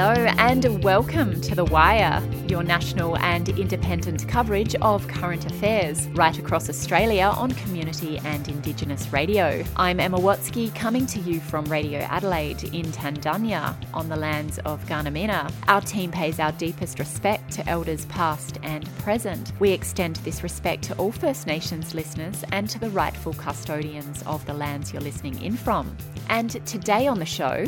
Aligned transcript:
Hello 0.00 0.24
and 0.38 0.82
welcome 0.82 1.38
to 1.42 1.54
The 1.54 1.66
Wire, 1.66 2.22
your 2.50 2.62
national 2.64 3.16
and 3.18 3.48
independent 3.50 4.26
coverage 4.26 4.74
of 4.76 5.06
current 5.06 5.46
affairs 5.46 6.08
right 6.08 6.36
across 6.36 6.68
Australia 6.68 7.32
on 7.36 7.52
community 7.52 8.18
and 8.24 8.48
Indigenous 8.48 9.12
radio. 9.12 9.64
I'm 9.76 10.00
Emma 10.00 10.18
Watsky 10.18 10.74
coming 10.74 11.06
to 11.06 11.20
you 11.20 11.38
from 11.38 11.64
Radio 11.66 12.00
Adelaide 12.00 12.64
in 12.64 12.86
Tandanya 12.86 13.76
on 13.94 14.08
the 14.08 14.16
lands 14.16 14.58
of 14.60 14.84
Gunditjmara. 14.86 15.52
Our 15.68 15.80
team 15.80 16.10
pays 16.10 16.40
our 16.40 16.50
deepest 16.52 16.98
respect 16.98 17.52
to 17.52 17.68
elders 17.68 18.06
past 18.06 18.58
and 18.64 18.84
present. 18.98 19.52
We 19.60 19.70
extend 19.70 20.16
this 20.16 20.42
respect 20.42 20.82
to 20.84 20.96
all 20.96 21.12
First 21.12 21.46
Nations 21.46 21.94
listeners 21.94 22.44
and 22.50 22.68
to 22.70 22.80
the 22.80 22.90
rightful 22.90 23.34
custodians 23.34 24.24
of 24.26 24.44
the 24.46 24.54
lands 24.54 24.92
you're 24.92 25.02
listening 25.02 25.40
in 25.40 25.56
from. 25.56 25.96
And 26.28 26.50
today 26.66 27.06
on 27.06 27.20
the 27.20 27.26
show. 27.26 27.66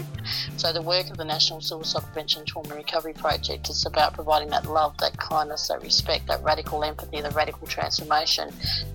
So, 0.57 0.73
the 0.73 0.83
work 0.83 1.11
of 1.11 1.17
the 1.17 1.25
National 1.25 1.61
Suicide 1.61 2.03
Prevention 2.05 2.45
Trauma 2.45 2.75
Recovery 2.75 3.13
Project 3.13 3.69
is 3.69 3.87
about 3.87 4.15
providing 4.15 4.49
that 4.51 4.72
love, 4.73 4.97
that 4.99 5.17
kindness, 5.19 5.69
that 5.69 5.83
respect, 5.83 6.27
that 6.27 6.43
radical 6.43 6.83
empathy, 6.85 7.21
the 7.21 7.31
radical 7.31 7.67
transformation. 7.67 8.51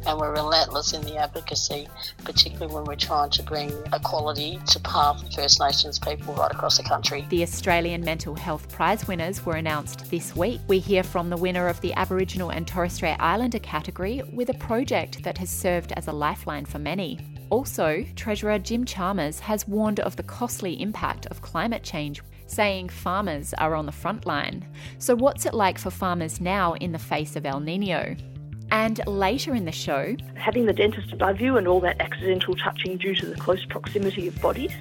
And 0.05 0.19
we're 0.19 0.33
relentless 0.33 0.93
in 0.93 1.01
the 1.01 1.17
advocacy, 1.17 1.87
particularly 2.23 2.73
when 2.73 2.85
we're 2.85 2.95
trying 2.95 3.29
to 3.31 3.43
bring 3.43 3.71
equality 3.93 4.59
to 4.67 4.79
path 4.79 5.21
for 5.21 5.41
First 5.41 5.59
Nations 5.59 5.99
people 5.99 6.33
right 6.33 6.51
across 6.51 6.77
the 6.77 6.83
country. 6.83 7.25
The 7.29 7.43
Australian 7.43 8.03
Mental 8.03 8.35
Health 8.35 8.69
Prize 8.71 9.07
winners 9.07 9.45
were 9.45 9.55
announced 9.55 10.09
this 10.09 10.35
week. 10.35 10.59
We 10.67 10.79
hear 10.79 11.03
from 11.03 11.29
the 11.29 11.37
winner 11.37 11.67
of 11.67 11.79
the 11.81 11.93
Aboriginal 11.93 12.49
and 12.49 12.67
Torres 12.67 12.93
Strait 12.93 13.17
Islander 13.19 13.59
category 13.59 14.21
with 14.33 14.49
a 14.49 14.53
project 14.55 15.23
that 15.23 15.37
has 15.37 15.49
served 15.49 15.91
as 15.93 16.07
a 16.07 16.11
lifeline 16.11 16.65
for 16.65 16.79
many. 16.79 17.19
Also, 17.49 18.05
Treasurer 18.15 18.59
Jim 18.59 18.83
Chalmers 18.83 19.39
has 19.39 19.67
warned 19.67 20.01
of 20.01 20.15
the 20.15 20.23
costly 20.23 20.81
impact 20.81 21.27
of 21.27 21.41
climate 21.41 21.83
change, 21.83 22.21
saying 22.47 22.89
farmers 22.89 23.53
are 23.55 23.75
on 23.75 23.85
the 23.85 23.91
front 23.91 24.25
line. 24.25 24.65
So, 24.97 25.15
what's 25.15 25.45
it 25.45 25.53
like 25.53 25.77
for 25.77 25.91
farmers 25.91 26.41
now 26.41 26.73
in 26.73 26.91
the 26.91 26.99
face 26.99 27.35
of 27.35 27.45
El 27.45 27.59
Nino? 27.59 28.15
And 28.71 28.99
later 29.07 29.55
in 29.55 29.65
the 29.65 29.71
show, 29.71 30.15
having 30.35 30.65
the 30.65 30.73
dentist 30.73 31.13
above 31.13 31.39
you 31.39 31.57
and 31.57 31.67
all 31.67 31.79
that 31.81 32.01
accidental 32.01 32.53
touching 32.55 32.97
due 32.97 33.15
to 33.15 33.25
the 33.27 33.35
close 33.35 33.63
proximity 33.65 34.27
of 34.27 34.41
bodies. 34.41 34.73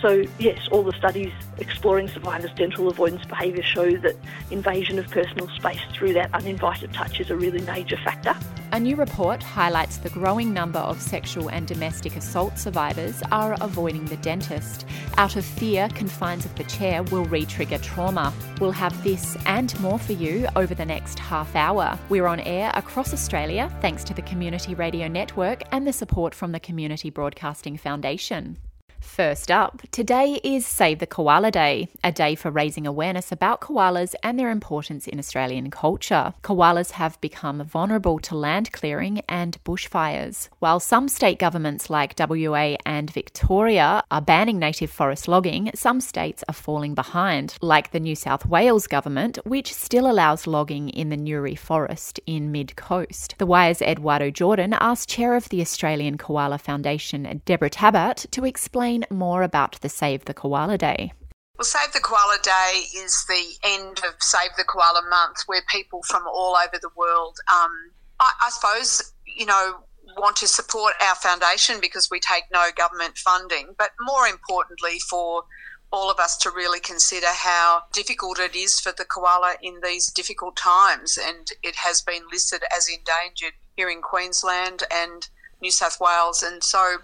So, 0.00 0.24
yes, 0.38 0.68
all 0.70 0.84
the 0.84 0.92
studies 0.92 1.32
exploring 1.58 2.06
survivors' 2.08 2.52
dental 2.54 2.88
avoidance 2.88 3.24
behaviour 3.24 3.64
show 3.64 3.96
that 3.96 4.14
invasion 4.50 4.98
of 4.98 5.10
personal 5.10 5.48
space 5.48 5.80
through 5.92 6.12
that 6.12 6.32
uninvited 6.32 6.92
touch 6.92 7.18
is 7.18 7.30
a 7.30 7.36
really 7.36 7.60
major 7.62 7.96
factor. 7.96 8.36
A 8.70 8.78
new 8.78 8.94
report 8.94 9.42
highlights 9.42 9.96
the 9.96 10.10
growing 10.10 10.52
number 10.52 10.78
of 10.78 11.00
sexual 11.00 11.48
and 11.48 11.66
domestic 11.66 12.14
assault 12.16 12.58
survivors 12.58 13.22
are 13.32 13.56
avoiding 13.60 14.04
the 14.04 14.18
dentist. 14.18 14.86
Out 15.16 15.34
of 15.34 15.44
fear, 15.44 15.88
confines 15.94 16.44
of 16.44 16.54
the 16.54 16.64
chair 16.64 17.02
will 17.04 17.24
re 17.24 17.44
trigger 17.44 17.78
trauma. 17.78 18.32
We'll 18.60 18.70
have 18.72 19.02
this 19.02 19.36
and 19.46 19.78
more 19.80 19.98
for 19.98 20.12
you 20.12 20.46
over 20.54 20.74
the 20.74 20.84
next 20.84 21.18
half 21.18 21.56
hour. 21.56 21.98
We're 22.08 22.26
on 22.26 22.40
air 22.40 22.70
across 22.74 23.12
Australia 23.12 23.74
thanks 23.80 24.04
to 24.04 24.14
the 24.14 24.22
Community 24.22 24.74
Radio 24.74 25.08
Network 25.08 25.62
and 25.72 25.86
the 25.86 25.92
support 25.92 26.34
from 26.34 26.52
the 26.52 26.60
Community 26.60 27.10
Broadcasting 27.10 27.76
Foundation. 27.78 28.58
First 29.00 29.50
up, 29.50 29.82
today 29.90 30.40
is 30.44 30.64
Save 30.64 31.00
the 31.00 31.06
Koala 31.06 31.50
Day, 31.50 31.88
a 32.04 32.12
day 32.12 32.36
for 32.36 32.52
raising 32.52 32.86
awareness 32.86 33.32
about 33.32 33.60
koalas 33.60 34.14
and 34.22 34.38
their 34.38 34.50
importance 34.50 35.08
in 35.08 35.18
Australian 35.18 35.72
culture. 35.72 36.34
Koalas 36.44 36.92
have 36.92 37.20
become 37.20 37.64
vulnerable 37.64 38.20
to 38.20 38.36
land 38.36 38.70
clearing 38.70 39.22
and 39.28 39.58
bushfires. 39.64 40.48
While 40.60 40.78
some 40.78 41.08
state 41.08 41.38
governments 41.40 41.90
like 41.90 42.14
WA 42.16 42.76
and 42.86 43.10
Victoria 43.10 44.04
are 44.10 44.20
banning 44.20 44.58
native 44.60 44.90
forest 44.90 45.26
logging, 45.26 45.72
some 45.74 46.00
states 46.00 46.44
are 46.48 46.54
falling 46.54 46.94
behind, 46.94 47.56
like 47.60 47.90
the 47.90 47.98
New 48.00 48.14
South 48.14 48.46
Wales 48.46 48.86
government, 48.86 49.38
which 49.44 49.74
still 49.74 50.08
allows 50.08 50.46
logging 50.46 50.90
in 50.90 51.08
the 51.08 51.16
Newry 51.16 51.56
Forest 51.56 52.20
in 52.26 52.52
mid 52.52 52.76
coast. 52.76 53.34
The 53.38 53.46
Wire's 53.46 53.82
Eduardo 53.82 54.30
Jordan 54.30 54.74
asked 54.78 55.08
chair 55.08 55.34
of 55.34 55.48
the 55.48 55.60
Australian 55.60 56.18
Koala 56.18 56.58
Foundation, 56.58 57.42
Deborah 57.44 57.70
Tabart, 57.70 58.26
to 58.30 58.44
explain 58.44 58.87
more 59.10 59.42
about 59.42 59.80
the 59.80 59.88
Save 59.88 60.24
the 60.24 60.34
Koala 60.34 60.78
Day. 60.78 61.12
Well, 61.56 61.64
Save 61.64 61.92
the 61.92 62.00
Koala 62.00 62.38
Day 62.42 62.84
is 62.96 63.24
the 63.28 63.44
end 63.64 63.98
of 63.98 64.14
Save 64.20 64.50
the 64.56 64.64
Koala 64.64 65.02
Month, 65.08 65.38
where 65.46 65.62
people 65.68 66.02
from 66.06 66.22
all 66.26 66.56
over 66.56 66.78
the 66.80 66.90
world, 66.96 67.36
um, 67.52 67.90
I, 68.20 68.32
I 68.46 68.50
suppose, 68.50 69.12
you 69.26 69.46
know, 69.46 69.80
want 70.16 70.36
to 70.36 70.48
support 70.48 70.94
our 71.02 71.16
foundation 71.16 71.80
because 71.80 72.08
we 72.10 72.20
take 72.20 72.44
no 72.52 72.68
government 72.76 73.18
funding, 73.18 73.74
but 73.76 73.90
more 74.00 74.26
importantly, 74.26 74.98
for 75.10 75.44
all 75.90 76.10
of 76.10 76.18
us 76.18 76.36
to 76.36 76.50
really 76.50 76.80
consider 76.80 77.28
how 77.28 77.82
difficult 77.92 78.38
it 78.38 78.54
is 78.54 78.78
for 78.78 78.92
the 78.92 79.04
koala 79.04 79.54
in 79.62 79.80
these 79.82 80.12
difficult 80.12 80.56
times. 80.56 81.18
And 81.20 81.48
it 81.62 81.76
has 81.76 82.02
been 82.02 82.22
listed 82.30 82.62
as 82.76 82.88
endangered 82.88 83.54
here 83.76 83.88
in 83.88 84.02
Queensland 84.02 84.82
and 84.92 85.28
New 85.62 85.70
South 85.70 85.98
Wales. 86.00 86.42
And 86.42 86.62
so 86.62 86.98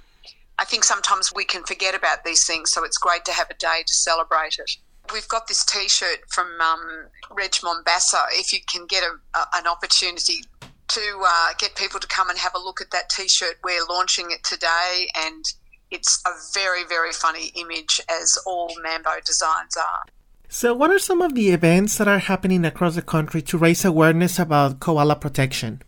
I 0.59 0.65
think 0.65 0.85
sometimes 0.85 1.33
we 1.35 1.45
can 1.45 1.65
forget 1.65 1.95
about 1.95 2.25
these 2.25 2.47
things, 2.47 2.73
so 2.73 2.85
it's 2.85 2.99
great 2.99 3.25
to 3.25 3.33
have 3.33 3.51
a 3.51 3.55
day 3.55 3.83
to 3.87 3.95
celebrate 3.95 4.57
it. 4.59 4.71
We've 5.13 5.29
got 5.29 5.49
this 5.49 5.65
T-shirt 5.65 6.21
from 6.29 6.47
um, 6.61 7.07
Reg 7.31 7.53
Mombassa. 7.53 8.25
If 8.33 8.53
you 8.53 8.61
can 8.73 8.87
get 8.87 9.03
a, 9.03 9.39
a, 9.39 9.47
an 9.57 9.67
opportunity 9.67 10.39
to 10.89 11.23
uh, 11.27 11.49
get 11.59 11.75
people 11.75 12.01
to 12.01 12.07
come 12.07 12.31
and 12.31 12.39
have 12.39 12.55
a 12.55 12.59
look 12.59 12.81
at 12.81 12.91
that 12.93 13.11
T-shirt, 13.11 13.59
we're 13.65 13.85
launching 13.89 14.31
it 14.31 14.45
today, 14.45 15.09
and 15.17 15.45
it's 15.91 16.23
a 16.27 16.31
very, 16.55 16.85
very 16.85 17.13
funny 17.13 17.51
image, 17.57 18.01
as 18.09 18.39
all 18.47 18.73
Mambo 18.83 19.11
designs 19.25 19.77
are. 19.77 20.05
So, 20.49 20.73
what 20.73 20.91
are 20.91 21.01
some 21.01 21.21
of 21.21 21.35
the 21.35 21.51
events 21.51 21.99
that 21.99 22.07
are 22.07 22.21
happening 22.21 22.65
across 22.65 22.95
the 22.95 23.03
country 23.03 23.43
to 23.43 23.59
raise 23.59 23.85
awareness 23.85 24.39
about 24.39 24.79
koala 24.79 25.17
protection? 25.17 25.83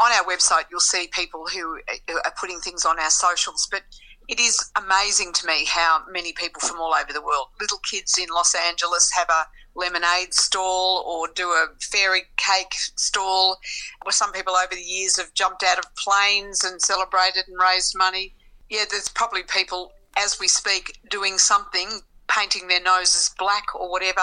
On 0.00 0.12
our 0.12 0.24
website, 0.24 0.64
you'll 0.70 0.80
see 0.80 1.08
people 1.12 1.46
who 1.52 1.80
are 2.08 2.34
putting 2.38 2.60
things 2.60 2.84
on 2.84 2.98
our 2.98 3.10
socials, 3.10 3.68
but 3.70 3.82
it 4.28 4.40
is 4.40 4.70
amazing 4.76 5.32
to 5.34 5.46
me 5.46 5.64
how 5.66 6.02
many 6.10 6.32
people 6.32 6.60
from 6.60 6.80
all 6.80 6.94
over 6.94 7.12
the 7.12 7.22
world, 7.22 7.48
little 7.60 7.80
kids 7.90 8.18
in 8.18 8.28
Los 8.32 8.54
Angeles, 8.54 9.10
have 9.14 9.28
a 9.28 9.46
lemonade 9.74 10.34
stall 10.34 11.02
or 11.06 11.28
do 11.34 11.48
a 11.48 11.66
fairy 11.80 12.22
cake 12.36 12.74
stall. 12.96 13.58
Where 14.02 14.12
some 14.12 14.32
people 14.32 14.54
over 14.54 14.74
the 14.74 14.80
years 14.80 15.16
have 15.16 15.34
jumped 15.34 15.62
out 15.62 15.78
of 15.78 15.94
planes 15.96 16.64
and 16.64 16.80
celebrated 16.80 17.44
and 17.48 17.58
raised 17.60 17.96
money. 17.96 18.34
Yeah, 18.68 18.84
there's 18.90 19.08
probably 19.08 19.42
people 19.42 19.92
as 20.16 20.38
we 20.38 20.48
speak 20.48 20.98
doing 21.10 21.38
something, 21.38 21.88
painting 22.28 22.68
their 22.68 22.82
noses 22.82 23.34
black 23.38 23.74
or 23.74 23.90
whatever. 23.90 24.22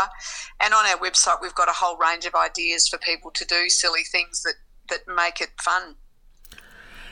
And 0.59 0.73
on 0.73 0.85
our 0.85 0.97
website, 0.97 1.41
we've 1.41 1.55
got 1.55 1.69
a 1.69 1.73
whole 1.73 1.97
range 1.97 2.25
of 2.25 2.35
ideas 2.35 2.87
for 2.87 2.97
people 2.97 3.31
to 3.31 3.45
do 3.45 3.69
silly 3.69 4.03
things 4.03 4.43
that, 4.43 4.55
that 4.89 5.13
make 5.13 5.41
it 5.41 5.49
fun. 5.61 5.95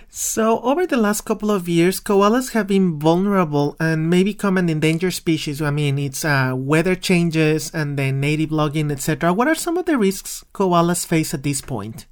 So, 0.10 0.62
over 0.62 0.88
the 0.88 0.98
last 0.98 1.22
couple 1.26 1.52
of 1.52 1.68
years, 1.68 2.00
koalas 2.00 2.54
have 2.54 2.68
been 2.68 2.98
vulnerable 2.98 3.76
and 3.80 4.10
may 4.10 4.24
become 4.24 4.58
an 4.58 4.70
endangered 4.70 5.14
species. 5.14 5.62
I 5.62 5.70
mean, 5.70 6.00
it's 6.00 6.24
uh, 6.24 6.54
weather 6.56 6.96
changes 6.96 7.70
and 7.74 8.00
then 8.00 8.22
native 8.22 8.52
logging, 8.52 8.90
etc. 8.90 9.34
What 9.34 9.48
are 9.48 9.56
some 9.56 9.78
of 9.78 9.86
the 9.86 9.98
risks 9.98 10.46
koalas 10.54 11.06
face 11.06 11.34
at 11.34 11.44
this 11.44 11.62
point? 11.62 12.06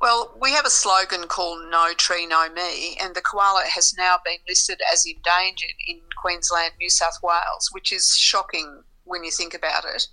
Well, 0.00 0.34
we 0.40 0.52
have 0.52 0.64
a 0.64 0.70
slogan 0.70 1.24
called 1.26 1.68
No 1.68 1.92
Tree, 1.96 2.26
No 2.26 2.48
Me, 2.48 2.96
and 3.02 3.14
the 3.14 3.20
koala 3.20 3.64
has 3.68 3.92
now 3.98 4.16
been 4.24 4.38
listed 4.48 4.80
as 4.90 5.04
endangered 5.04 5.74
in 5.86 6.00
Queensland, 6.22 6.72
New 6.80 6.88
South 6.88 7.18
Wales, 7.22 7.68
which 7.72 7.92
is 7.92 8.16
shocking 8.16 8.82
when 9.04 9.24
you 9.24 9.30
think 9.30 9.52
about 9.52 9.84
it. 9.84 10.06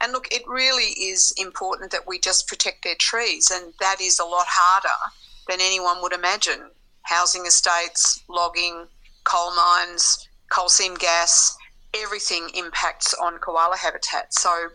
And 0.00 0.12
look, 0.12 0.32
it 0.32 0.42
really 0.46 0.92
is 0.92 1.34
important 1.36 1.90
that 1.90 2.06
we 2.06 2.18
just 2.20 2.48
protect 2.48 2.84
their 2.84 2.96
trees, 2.98 3.50
and 3.50 3.74
that 3.80 4.00
is 4.00 4.18
a 4.18 4.24
lot 4.24 4.46
harder 4.48 5.12
than 5.48 5.60
anyone 5.60 6.00
would 6.02 6.12
imagine. 6.12 6.70
Housing 7.02 7.46
estates, 7.46 8.22
logging, 8.28 8.86
coal 9.24 9.54
mines, 9.54 10.28
coal 10.50 10.68
seam 10.68 10.94
gas, 10.94 11.56
everything 11.94 12.50
impacts 12.54 13.14
on 13.14 13.38
koala 13.38 13.76
habitat. 13.76 14.32
So 14.34 14.68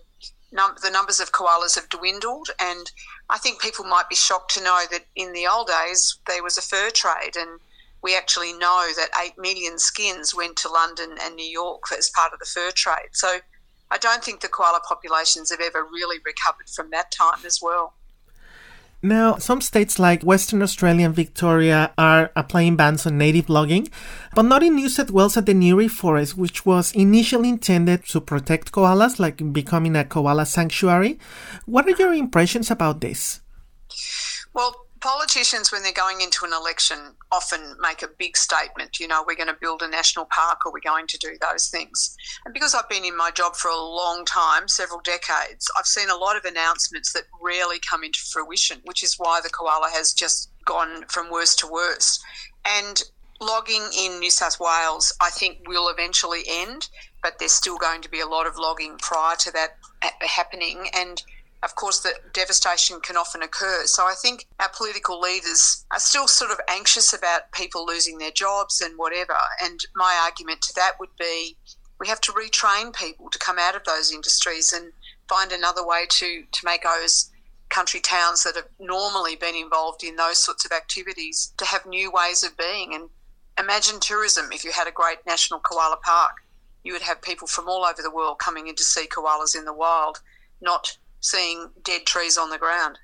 num- 0.51 0.75
the 0.81 0.91
numbers 0.91 1.19
of 1.19 1.31
koalas 1.31 1.75
have 1.75 1.89
dwindled, 1.89 2.49
and 2.59 2.91
I 3.29 3.37
think 3.37 3.61
people 3.61 3.85
might 3.85 4.09
be 4.09 4.15
shocked 4.15 4.53
to 4.55 4.63
know 4.63 4.85
that 4.91 5.05
in 5.15 5.33
the 5.33 5.47
old 5.47 5.67
days 5.67 6.17
there 6.27 6.43
was 6.43 6.57
a 6.57 6.61
fur 6.61 6.89
trade, 6.89 7.35
and 7.35 7.59
we 8.01 8.15
actually 8.15 8.53
know 8.53 8.89
that 8.95 9.09
8 9.21 9.37
million 9.37 9.79
skins 9.79 10.35
went 10.35 10.57
to 10.57 10.69
London 10.69 11.17
and 11.21 11.35
New 11.35 11.49
York 11.49 11.83
as 11.97 12.09
part 12.09 12.33
of 12.33 12.39
the 12.39 12.45
fur 12.45 12.71
trade. 12.71 13.09
So 13.13 13.39
I 13.89 13.97
don't 13.97 14.23
think 14.23 14.41
the 14.41 14.47
koala 14.47 14.81
populations 14.87 15.49
have 15.49 15.61
ever 15.61 15.83
really 15.83 16.17
recovered 16.25 16.69
from 16.69 16.89
that 16.91 17.11
time 17.11 17.45
as 17.45 17.59
well. 17.61 17.93
Now, 19.03 19.37
some 19.37 19.61
states 19.61 19.99
like 19.99 20.23
Western 20.23 20.63
Australia 20.63 21.05
and 21.05 21.15
Victoria 21.15 21.93
are 21.99 22.31
applying 22.35 22.75
bans 22.75 23.05
on 23.05 23.17
native 23.17 23.47
logging, 23.47 23.89
but 24.33 24.41
not 24.43 24.63
in 24.63 24.75
New 24.75 24.89
South 24.89 25.11
Wales 25.11 25.37
at 25.37 25.45
the 25.45 25.53
Newry 25.53 25.87
Forest, 25.87 26.35
which 26.35 26.65
was 26.65 26.93
initially 26.93 27.49
intended 27.49 28.05
to 28.05 28.19
protect 28.19 28.71
koalas, 28.71 29.19
like 29.19 29.53
becoming 29.53 29.95
a 29.95 30.03
koala 30.03 30.47
sanctuary. 30.47 31.19
What 31.65 31.85
are 31.85 31.91
your 31.91 32.13
impressions 32.13 32.71
about 32.71 33.01
this? 33.01 33.41
Well, 34.53 34.86
politicians, 35.07 35.71
when 35.71 35.83
they're 35.83 35.93
going 35.93 36.19
into 36.19 36.43
an 36.43 36.51
election, 36.51 36.97
often 37.31 37.61
make 37.79 38.01
a 38.01 38.09
big 38.19 38.35
statement. 38.35 38.99
You 38.99 39.07
know, 39.07 39.23
we're 39.25 39.37
going 39.37 39.47
to 39.47 39.57
build 39.59 39.81
a 39.81 39.87
national 39.87 40.25
park 40.25 40.65
or 40.65 40.73
we're 40.73 40.81
going 40.81 41.07
to 41.07 41.17
do 41.17 41.29
those 41.39 41.69
things. 41.69 42.17
And 42.43 42.53
because 42.53 42.75
I've 42.75 42.89
been 42.89 43.05
in 43.05 43.15
my 43.15 43.31
job 43.31 43.55
for 43.55 43.69
a 43.69 43.77
long 43.77 44.25
time, 44.25 44.67
several 44.67 44.99
decades, 45.05 45.71
I've 45.79 45.85
seen 45.85 46.09
a 46.09 46.17
lot 46.17 46.35
of 46.35 46.43
announcements 46.43 47.13
that 47.13 47.23
rarely 47.41 47.79
come 47.79 48.03
into 48.03 48.19
fruition, 48.19 48.81
which 48.83 49.01
is 49.01 49.15
why 49.17 49.39
the 49.41 49.49
koala 49.49 49.87
has 49.93 50.11
just 50.11 50.49
gone 50.65 51.05
from 51.07 51.31
worse 51.31 51.55
to 51.57 51.67
worse. 51.67 52.19
And 52.65 53.01
logging 53.39 53.87
in 53.97 54.19
New 54.19 54.31
South 54.31 54.59
Wales, 54.59 55.13
I 55.21 55.29
think, 55.29 55.59
will 55.67 55.87
eventually 55.87 56.43
end, 56.49 56.89
but 57.23 57.39
there's 57.39 57.53
still 57.53 57.77
going 57.77 58.01
to 58.01 58.09
be 58.09 58.19
a 58.19 58.27
lot 58.27 58.45
of 58.45 58.57
logging 58.57 58.97
prior 58.97 59.37
to 59.37 59.53
that 59.53 59.77
happening. 60.19 60.89
And 60.93 61.23
of 61.63 61.75
course, 61.75 61.99
the 61.99 62.13
devastation 62.33 62.99
can 63.01 63.17
often 63.17 63.41
occur. 63.41 63.85
So 63.85 64.03
I 64.03 64.13
think 64.21 64.45
our 64.59 64.69
political 64.75 65.19
leaders 65.19 65.85
are 65.91 65.99
still 65.99 66.27
sort 66.27 66.51
of 66.51 66.59
anxious 66.69 67.13
about 67.13 67.51
people 67.51 67.85
losing 67.85 68.19
their 68.19 68.31
jobs 68.31 68.79
and 68.81 68.97
whatever. 68.97 69.37
And 69.63 69.79
my 69.95 70.19
argument 70.23 70.61
to 70.63 70.73
that 70.75 70.93
would 70.99 71.15
be 71.19 71.57
we 71.99 72.07
have 72.07 72.21
to 72.21 72.31
retrain 72.31 72.95
people 72.95 73.29
to 73.31 73.39
come 73.39 73.57
out 73.59 73.75
of 73.75 73.83
those 73.85 74.11
industries 74.11 74.71
and 74.71 74.93
find 75.27 75.51
another 75.51 75.85
way 75.85 76.05
to, 76.09 76.43
to 76.51 76.59
make 76.63 76.83
those 76.83 77.31
country 77.69 77.99
towns 77.99 78.43
that 78.43 78.55
have 78.55 78.67
normally 78.79 79.35
been 79.35 79.55
involved 79.55 80.03
in 80.03 80.15
those 80.15 80.37
sorts 80.37 80.63
of 80.63 80.71
activities 80.71 81.53
to 81.57 81.65
have 81.65 81.85
new 81.85 82.11
ways 82.11 82.43
of 82.43 82.55
being. 82.55 82.93
And 82.93 83.09
imagine 83.59 83.99
tourism 83.99 84.49
if 84.51 84.63
you 84.63 84.71
had 84.71 84.87
a 84.87 84.91
great 84.91 85.17
national 85.25 85.59
koala 85.61 85.97
park. 85.97 86.33
You 86.83 86.93
would 86.93 87.01
have 87.01 87.21
people 87.21 87.47
from 87.47 87.67
all 87.67 87.83
over 87.83 88.01
the 88.01 88.11
world 88.11 88.37
coming 88.39 88.67
in 88.67 88.75
to 88.75 88.83
see 88.83 89.07
koalas 89.07 89.57
in 89.57 89.65
the 89.65 89.73
wild, 89.73 90.21
not 90.61 90.97
seeing 91.19 91.71
dead 91.83 92.05
trees 92.05 92.37
on 92.37 92.49
the 92.49 92.57
ground. 92.57 92.99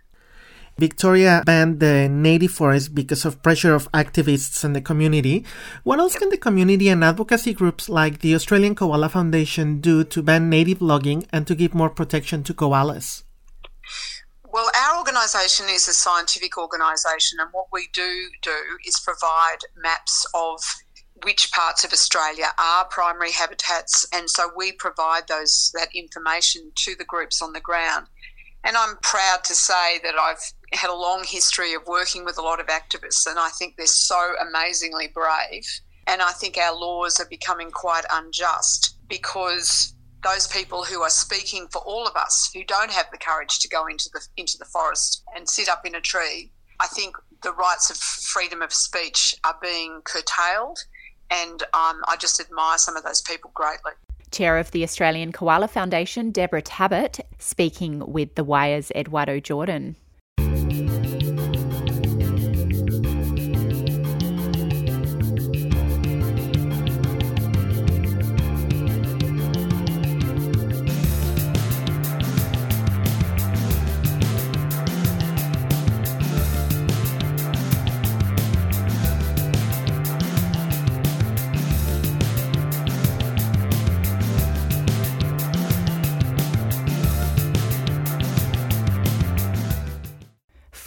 Victoria 0.79 1.43
banned 1.45 1.79
the 1.79 2.09
native 2.09 2.51
forest 2.51 2.95
because 2.95 3.25
of 3.25 3.43
pressure 3.43 3.75
of 3.75 3.91
activists 3.91 4.63
and 4.63 4.75
the 4.75 4.81
community. 4.81 5.45
What 5.83 5.99
else 5.99 6.17
can 6.17 6.29
the 6.29 6.37
community 6.37 6.89
and 6.89 7.03
advocacy 7.03 7.53
groups 7.53 7.89
like 7.89 8.19
the 8.19 8.33
Australian 8.33 8.73
Koala 8.73 9.09
Foundation 9.09 9.81
do 9.81 10.03
to 10.03 10.23
ban 10.23 10.49
native 10.49 10.81
logging 10.81 11.27
and 11.31 11.45
to 11.45 11.53
give 11.53 11.75
more 11.75 11.91
protection 11.91 12.43
to 12.43 12.55
koalas? 12.55 13.23
Well, 14.51 14.69
our 14.75 14.97
organisation 14.97 15.67
is 15.69 15.87
a 15.87 15.93
scientific 15.93 16.57
organisation, 16.57 17.39
and 17.39 17.49
what 17.51 17.67
we 17.71 17.89
do 17.93 18.29
do 18.41 18.55
is 18.85 18.99
provide 18.99 19.59
maps 19.75 20.25
of 20.33 20.59
which 21.23 21.51
parts 21.51 21.83
of 21.83 21.93
Australia 21.93 22.47
are 22.57 22.85
primary 22.85 23.31
habitats, 23.31 24.05
and 24.13 24.29
so 24.29 24.51
we 24.55 24.71
provide 24.71 25.27
those 25.27 25.71
that 25.73 25.89
information 25.95 26.71
to 26.75 26.95
the 26.95 27.05
groups 27.05 27.41
on 27.41 27.53
the 27.53 27.61
ground. 27.61 28.07
And 28.63 28.77
I'm 28.77 28.95
proud 29.01 29.43
to 29.45 29.55
say 29.55 29.99
that 30.03 30.15
I've 30.17 30.53
had 30.71 30.89
a 30.89 30.95
long 30.95 31.23
history 31.25 31.73
of 31.73 31.85
working 31.85 32.23
with 32.23 32.37
a 32.37 32.41
lot 32.41 32.59
of 32.59 32.67
activists, 32.67 33.27
and 33.27 33.37
I 33.37 33.49
think 33.49 33.75
they're 33.75 33.87
so 33.87 34.33
amazingly 34.41 35.07
brave. 35.07 35.65
And 36.07 36.21
I 36.21 36.31
think 36.31 36.57
our 36.57 36.75
laws 36.75 37.19
are 37.19 37.27
becoming 37.29 37.71
quite 37.71 38.05
unjust 38.11 38.97
because 39.07 39.93
those 40.23 40.47
people 40.47 40.83
who 40.83 41.01
are 41.01 41.09
speaking 41.09 41.67
for 41.71 41.79
all 41.79 42.07
of 42.07 42.15
us 42.15 42.49
who 42.53 42.63
don't 42.63 42.91
have 42.91 43.07
the 43.11 43.17
courage 43.17 43.59
to 43.59 43.67
go 43.67 43.87
into 43.87 44.09
the 44.13 44.21
into 44.37 44.57
the 44.57 44.65
forest 44.65 45.23
and 45.35 45.47
sit 45.49 45.69
up 45.69 45.85
in 45.85 45.95
a 45.95 46.01
tree, 46.01 46.51
I 46.79 46.87
think 46.87 47.15
the 47.41 47.53
rights 47.53 47.89
of 47.89 47.97
freedom 47.97 48.61
of 48.61 48.73
speech 48.73 49.35
are 49.43 49.57
being 49.61 50.01
curtailed 50.03 50.79
and 51.33 51.63
um, 51.73 52.01
I 52.07 52.15
just 52.19 52.39
admire 52.39 52.77
some 52.77 52.95
of 52.95 53.03
those 53.03 53.21
people 53.21 53.51
greatly. 53.53 53.91
Chair 54.31 54.57
of 54.57 54.71
the 54.71 54.83
Australian 54.83 55.31
Koala 55.31 55.67
Foundation, 55.67 56.31
Deborah 56.31 56.61
Tabart, 56.61 57.19
speaking 57.39 58.11
with 58.11 58.35
the 58.35 58.43
Wire's 58.43 58.91
Eduardo 58.91 59.39
Jordan. 59.39 59.95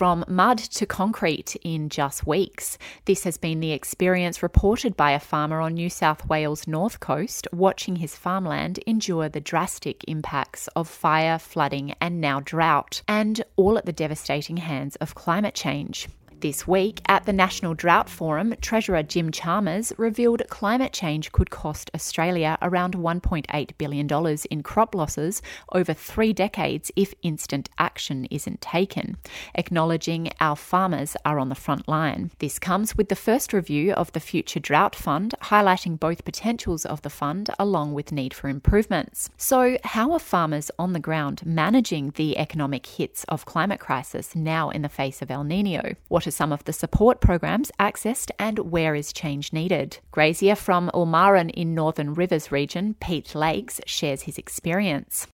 From 0.07 0.25
mud 0.29 0.57
to 0.57 0.87
concrete 0.87 1.57
in 1.65 1.89
just 1.89 2.25
weeks. 2.25 2.79
This 3.07 3.25
has 3.25 3.37
been 3.37 3.59
the 3.59 3.73
experience 3.73 4.41
reported 4.41 4.97
by 4.97 5.11
a 5.11 5.19
farmer 5.19 5.61
on 5.61 5.75
New 5.75 5.91
South 5.91 6.29
Wales' 6.29 6.69
north 6.69 7.01
coast 7.01 7.49
watching 7.53 7.97
his 7.97 8.15
farmland 8.15 8.79
endure 8.87 9.29
the 9.29 9.41
drastic 9.41 10.05
impacts 10.07 10.69
of 10.77 10.89
fire, 10.89 11.41
flooding, 11.41 11.93
and 12.01 12.21
now 12.21 12.39
drought, 12.39 13.03
and 13.09 13.43
all 13.57 13.77
at 13.79 13.85
the 13.85 13.93
devastating 13.93 14.59
hands 14.59 14.95
of 15.01 15.17
climate 15.17 15.57
change. 15.57 16.07
This 16.41 16.69
week, 16.69 17.01
at 17.09 17.25
the 17.25 17.33
National 17.33 17.73
Drought 17.73 18.11
Forum, 18.11 18.55
Treasurer 18.61 19.03
Jim 19.03 19.33
Chalmers 19.33 19.91
revealed 19.97 20.43
climate 20.51 20.93
change 20.93 21.33
could 21.33 21.49
cost 21.49 21.91
Australia 21.95 22.59
around 22.61 22.95
$1.8 22.95 23.71
billion 23.79 24.39
in 24.51 24.63
crop 24.63 24.95
losses 24.95 25.41
over 25.73 25.95
three 25.95 26.35
decades 26.35 26.91
if 26.95 27.15
instant 27.23 27.71
action 27.79 28.27
isn't 28.27 28.61
taken, 28.61 29.17
acknowledging 29.55 30.31
our 30.39 30.57
farmers 30.57 31.17
are 31.25 31.39
on 31.39 31.49
the 31.49 31.55
front 31.55 31.89
line. 31.89 32.31
This 32.39 32.59
comes 32.59 32.95
with 32.95 33.09
the 33.09 33.17
first 33.17 33.55
review 33.55 33.93
of 33.95 34.13
the 34.13 34.21
Future 34.21 34.61
Drought 34.61 34.95
Fund, 34.95 35.35
highlighting 35.45 35.99
both 35.99 36.27
potentials 36.27 36.85
of 36.85 37.01
the 37.01 37.09
fund 37.09 37.49
along 37.59 37.95
with 37.95 38.13
need 38.13 38.35
for 38.35 38.51
improvements. 38.51 39.31
So, 39.39 39.79
how 39.85 40.13
are 40.13 40.19
farmers 40.19 40.71
on 40.79 40.93
the 40.93 41.01
ground 41.01 41.47
managing 41.47 42.11
the 42.17 42.37
economic 42.37 42.85
hits 42.85 43.25
of 43.25 43.47
climate 43.47 43.81
crisis 43.81 44.37
now 44.37 44.69
in 44.69 44.83
the 44.83 44.91
face 44.91 45.23
of 45.23 45.31
El 45.31 45.43
Nino? 45.43 45.95
What 46.09 46.26
to 46.27 46.33
some 46.33 46.53
of 46.53 46.65
the 46.65 46.73
support 46.73 47.21
programs 47.21 47.71
accessed 47.79 48.33
and 48.37 48.59
where 48.59 48.97
is 48.97 49.13
change 49.13 49.53
needed. 49.53 50.01
Grazier 50.11 50.57
from 50.57 50.91
Ulmarra 50.93 51.45
in 51.55 51.73
Northern 51.73 52.15
Rivers 52.15 52.51
region, 52.51 52.97
Pete 53.01 53.33
Lakes, 53.37 53.81
shares 53.87 54.23
his 54.23 54.37
experience. 54.37 55.29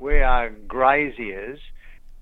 We 0.00 0.20
are 0.20 0.48
graziers. 0.48 1.58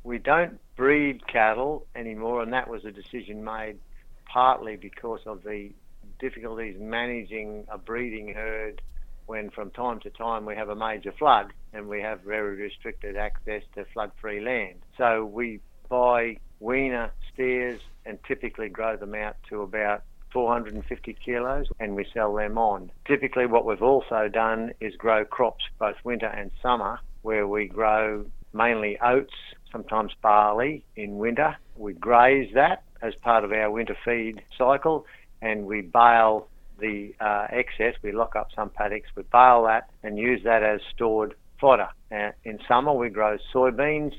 We 0.02 0.18
don't 0.18 0.58
breed 0.74 1.24
cattle 1.28 1.86
anymore, 1.94 2.42
and 2.42 2.52
that 2.52 2.68
was 2.68 2.84
a 2.84 2.90
decision 2.90 3.44
made 3.44 3.78
partly 4.26 4.74
because 4.74 5.20
of 5.24 5.44
the 5.44 5.70
difficulties 6.18 6.74
managing 6.80 7.64
a 7.70 7.78
breeding 7.78 8.34
herd 8.34 8.82
when 9.26 9.50
from 9.50 9.70
time 9.70 10.00
to 10.00 10.10
time 10.10 10.44
we 10.44 10.56
have 10.56 10.68
a 10.68 10.74
major 10.74 11.12
flood 11.12 11.52
and 11.72 11.88
we 11.88 12.00
have 12.00 12.22
very 12.22 12.56
restricted 12.56 13.16
access 13.16 13.62
to 13.76 13.84
flood 13.92 14.10
free 14.20 14.40
land. 14.40 14.80
So 14.98 15.24
we 15.24 15.60
buy 15.88 16.38
weaner 16.58 17.12
steers 17.42 17.80
and 18.04 18.18
typically 18.26 18.68
grow 18.68 18.96
them 18.96 19.14
out 19.14 19.36
to 19.48 19.62
about 19.62 20.02
450 20.32 21.16
kilos 21.24 21.66
and 21.78 21.94
we 21.94 22.06
sell 22.14 22.34
them 22.34 22.56
on. 22.56 22.90
Typically, 23.06 23.46
what 23.46 23.66
we've 23.66 23.82
also 23.82 24.28
done 24.32 24.72
is 24.80 24.94
grow 24.96 25.24
crops 25.24 25.64
both 25.78 25.96
winter 26.04 26.26
and 26.26 26.50
summer, 26.62 27.00
where 27.22 27.46
we 27.46 27.66
grow 27.66 28.24
mainly 28.52 28.98
oats, 29.00 29.34
sometimes 29.70 30.12
barley 30.22 30.84
in 30.96 31.18
winter. 31.18 31.56
We 31.76 31.92
graze 31.92 32.52
that 32.54 32.82
as 33.02 33.14
part 33.16 33.44
of 33.44 33.52
our 33.52 33.70
winter 33.70 33.96
feed 34.04 34.42
cycle 34.56 35.06
and 35.40 35.66
we 35.66 35.82
bale 35.82 36.48
the 36.78 37.14
uh, 37.20 37.46
excess, 37.50 37.94
we 38.02 38.12
lock 38.12 38.34
up 38.36 38.48
some 38.54 38.70
paddocks, 38.70 39.08
we 39.16 39.22
bale 39.24 39.64
that 39.64 39.90
and 40.02 40.18
use 40.18 40.42
that 40.44 40.62
as 40.62 40.80
stored 40.94 41.34
fodder. 41.60 41.88
Uh, 42.10 42.30
in 42.44 42.58
summer, 42.66 42.92
we 42.92 43.08
grow 43.08 43.36
soybeans 43.54 44.14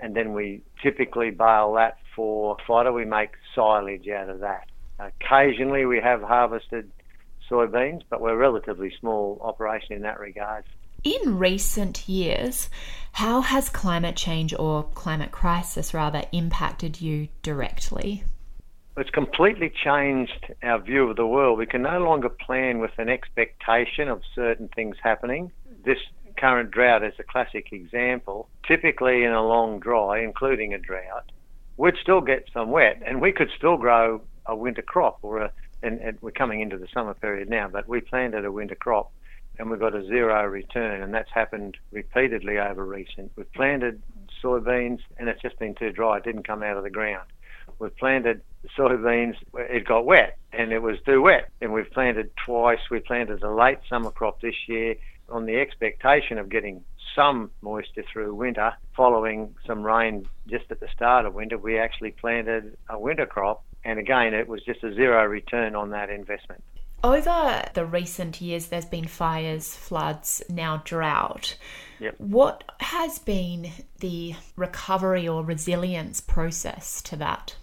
and 0.00 0.14
then 0.14 0.32
we 0.32 0.62
typically 0.82 1.30
bale 1.30 1.74
that 1.74 1.98
for 2.18 2.56
fodder. 2.66 2.92
We 2.92 3.04
make 3.04 3.30
silage 3.54 4.08
out 4.08 4.28
of 4.28 4.40
that. 4.40 4.66
Occasionally, 4.98 5.86
we 5.86 6.00
have 6.00 6.20
harvested 6.20 6.90
soybeans, 7.48 8.02
but 8.10 8.20
we're 8.20 8.32
a 8.32 8.36
relatively 8.36 8.92
small 8.98 9.40
operation 9.40 9.92
in 9.92 10.02
that 10.02 10.18
regard. 10.18 10.64
In 11.04 11.38
recent 11.38 12.08
years, 12.08 12.70
how 13.12 13.40
has 13.40 13.68
climate 13.68 14.16
change 14.16 14.52
or 14.52 14.82
climate 14.82 15.30
crisis 15.30 15.94
rather 15.94 16.24
impacted 16.32 17.00
you 17.00 17.28
directly? 17.42 18.24
It's 18.96 19.10
completely 19.10 19.70
changed 19.84 20.52
our 20.64 20.80
view 20.80 21.08
of 21.08 21.14
the 21.14 21.26
world. 21.26 21.56
We 21.56 21.66
can 21.66 21.82
no 21.82 22.00
longer 22.00 22.28
plan 22.28 22.80
with 22.80 22.90
an 22.98 23.08
expectation 23.08 24.08
of 24.08 24.22
certain 24.34 24.68
things 24.74 24.96
happening. 25.00 25.52
This 25.84 25.98
current 26.36 26.72
drought 26.72 27.04
is 27.04 27.14
a 27.20 27.22
classic 27.22 27.68
example. 27.70 28.48
Typically, 28.66 29.22
in 29.22 29.30
a 29.30 29.46
long 29.46 29.78
dry, 29.78 30.20
including 30.20 30.74
a 30.74 30.78
drought, 30.78 31.30
we'd 31.78 31.96
still 32.02 32.20
get 32.20 32.44
some 32.52 32.70
wet, 32.70 33.02
and 33.06 33.22
we 33.22 33.32
could 33.32 33.48
still 33.56 33.78
grow 33.78 34.20
a 34.44 34.54
winter 34.54 34.82
crop. 34.82 35.18
Or 35.22 35.38
a, 35.38 35.52
and, 35.82 36.00
and 36.00 36.18
we're 36.20 36.32
coming 36.32 36.60
into 36.60 36.76
the 36.76 36.88
summer 36.92 37.14
period 37.14 37.48
now, 37.48 37.68
but 37.68 37.88
we 37.88 38.00
planted 38.02 38.44
a 38.44 38.52
winter 38.52 38.74
crop, 38.74 39.10
and 39.58 39.70
we 39.70 39.78
got 39.78 39.94
a 39.94 40.04
zero 40.06 40.44
return, 40.46 41.00
and 41.00 41.14
that's 41.14 41.30
happened 41.32 41.78
repeatedly 41.92 42.58
over 42.58 42.84
recent. 42.84 43.32
We've 43.36 43.50
planted 43.52 44.02
soybeans, 44.42 44.98
and 45.16 45.28
it's 45.28 45.40
just 45.40 45.58
been 45.58 45.74
too 45.74 45.92
dry; 45.92 46.18
it 46.18 46.24
didn't 46.24 46.46
come 46.46 46.62
out 46.62 46.76
of 46.76 46.82
the 46.82 46.90
ground. 46.90 47.24
We've 47.78 47.96
planted 47.96 48.42
soybeans, 48.76 49.36
it 49.54 49.86
got 49.86 50.04
wet 50.04 50.38
and 50.52 50.72
it 50.72 50.80
was 50.80 50.96
too 51.04 51.22
wet. 51.22 51.50
And 51.60 51.72
we've 51.72 51.90
planted 51.90 52.30
twice. 52.44 52.78
We 52.90 53.00
planted 53.00 53.42
a 53.42 53.52
late 53.52 53.78
summer 53.88 54.10
crop 54.10 54.40
this 54.40 54.54
year 54.66 54.96
on 55.28 55.46
the 55.46 55.56
expectation 55.58 56.38
of 56.38 56.48
getting 56.48 56.84
some 57.14 57.50
moisture 57.62 58.04
through 58.12 58.34
winter. 58.34 58.72
Following 58.96 59.54
some 59.66 59.82
rain 59.82 60.26
just 60.48 60.70
at 60.70 60.80
the 60.80 60.88
start 60.94 61.26
of 61.26 61.34
winter, 61.34 61.58
we 61.58 61.78
actually 61.78 62.12
planted 62.12 62.76
a 62.88 62.98
winter 62.98 63.26
crop. 63.26 63.64
And 63.84 63.98
again, 63.98 64.34
it 64.34 64.48
was 64.48 64.62
just 64.64 64.82
a 64.84 64.94
zero 64.94 65.24
return 65.26 65.74
on 65.74 65.90
that 65.90 66.10
investment. 66.10 66.62
Over 67.04 67.62
the 67.74 67.86
recent 67.86 68.40
years, 68.40 68.66
there's 68.66 68.84
been 68.84 69.06
fires, 69.06 69.74
floods, 69.74 70.42
now 70.48 70.82
drought. 70.84 71.56
Yep. 72.00 72.16
What 72.18 72.64
has 72.80 73.20
been 73.20 73.70
the 74.00 74.34
recovery 74.56 75.28
or 75.28 75.44
resilience 75.44 76.20
process 76.20 77.00
to 77.02 77.16
that? 77.16 77.54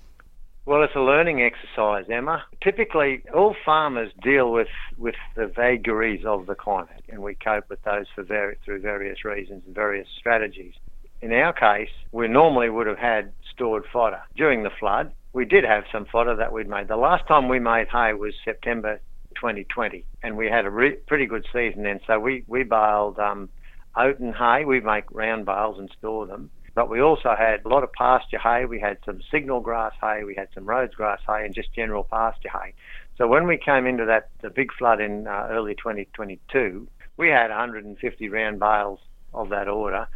Learning 1.26 1.42
exercise, 1.42 2.06
Emma. 2.08 2.44
Typically, 2.64 3.24
all 3.34 3.56
farmers 3.66 4.12
deal 4.22 4.52
with, 4.52 4.68
with 4.96 5.16
the 5.36 5.48
vagaries 5.48 6.24
of 6.24 6.46
the 6.46 6.54
climate, 6.54 7.04
and 7.10 7.20
we 7.24 7.34
cope 7.34 7.68
with 7.68 7.82
those 7.82 8.06
for 8.14 8.24
vari- 8.24 8.58
through 8.64 8.80
various 8.82 9.26
reasons 9.26 9.64
and 9.66 9.74
various 9.74 10.08
strategies. 10.20 10.76
In 11.24 11.32
our 11.32 11.52
case, 11.52 11.90
we 12.12 12.28
normally 12.28 12.70
would 12.70 12.86
have 12.86 13.00
had 13.00 13.32
stored 13.52 13.86
fodder. 13.92 14.22
During 14.38 14.62
the 14.62 14.70
flood, 14.80 15.14
we 15.34 15.46
did 15.46 15.64
have 15.64 15.86
some 15.92 16.06
fodder 16.06 16.36
that 16.36 16.54
we'd 16.54 16.70
made. 16.70 16.90
The 16.90 16.96
last 16.96 17.28
time 17.28 17.50
we 17.50 17.58
made 17.58 17.88
hay 17.92 18.14
was 18.14 18.36
September 18.46 19.00
2020, 19.34 20.06
and 20.22 20.38
we 20.38 20.46
had 20.48 20.66
a 20.66 20.70
re- 20.70 20.98
pretty 21.08 21.26
good 21.26 21.48
season 21.52 21.82
then. 21.82 22.02
So 22.06 22.20
we, 22.20 22.44
we 22.46 22.62
baled 22.62 23.18
um, 23.18 23.50
oat 23.98 24.20
and 24.20 24.36
hay. 24.36 24.64
We 24.64 24.80
make 24.80 25.06
round 25.12 25.48
bales 25.48 25.80
and 25.80 25.90
store 25.98 26.28
them. 26.28 26.52
But 26.76 26.90
we 26.90 27.02
also 27.02 27.36
had 27.38 27.62
a 27.64 27.70
lot 27.70 27.84
of 27.84 27.92
pasture 27.94 28.38
hay. 28.38 28.66
We 28.66 28.80
had 28.80 28.98
some 29.06 29.22
signal 29.32 29.62
grass 29.62 29.94
hay. 30.02 30.24
We 30.26 30.36
had 30.36 30.50
some 30.54 30.66
Rhodes 30.66 30.94
grass 30.94 31.22
hay 31.26 31.46
and 31.46 31.56
just 31.56 31.74
general 31.74 32.04
pasture 32.04 32.50
hay. 32.50 32.74
So 33.18 33.28
when 33.28 33.48
we 33.48 33.58
came 33.58 33.88
into 33.88 34.06
that 34.06 34.30
the 34.42 34.50
big 34.50 34.74
flood 34.74 35.00
in 35.00 35.26
uh, 35.26 35.48
early 35.50 35.74
2022, 35.76 36.88
we 37.18 37.30
had 37.30 37.50
150 37.50 38.30
round 38.30 38.60
bales 38.60 39.00
of 39.34 39.50
that 39.50 39.70
order 39.70 40.08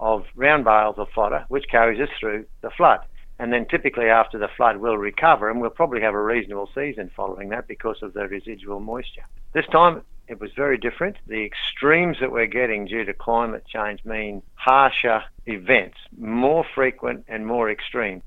of 0.00 0.24
round 0.34 0.64
bales 0.64 0.96
of 0.98 1.08
fodder, 1.14 1.44
which 1.48 1.68
carries 1.70 2.00
us 2.00 2.08
through 2.18 2.46
the 2.62 2.70
flood. 2.70 3.00
And 3.38 3.52
then 3.52 3.66
typically 3.66 4.06
after 4.06 4.38
the 4.38 4.48
flood, 4.56 4.78
we'll 4.78 4.96
recover 4.96 5.50
and 5.50 5.60
we'll 5.60 5.70
probably 5.70 6.00
have 6.00 6.14
a 6.14 6.22
reasonable 6.22 6.70
season 6.74 7.10
following 7.14 7.50
that 7.50 7.68
because 7.68 8.02
of 8.02 8.14
the 8.14 8.26
residual 8.26 8.80
moisture. 8.80 9.26
This 9.52 9.66
time 9.66 10.02
it 10.28 10.40
was 10.40 10.50
very 10.56 10.78
different. 10.78 11.16
The 11.26 11.44
extremes 11.44 12.16
that 12.20 12.32
we're 12.32 12.46
getting 12.46 12.86
due 12.86 13.04
to 13.04 13.14
climate 13.14 13.64
change 13.66 14.04
mean 14.04 14.42
harsher 14.66 15.22
events, 15.46 15.96
more 16.18 16.66
frequent 16.74 17.24
and 17.28 17.46
more 17.46 17.70
extreme. 17.70 18.20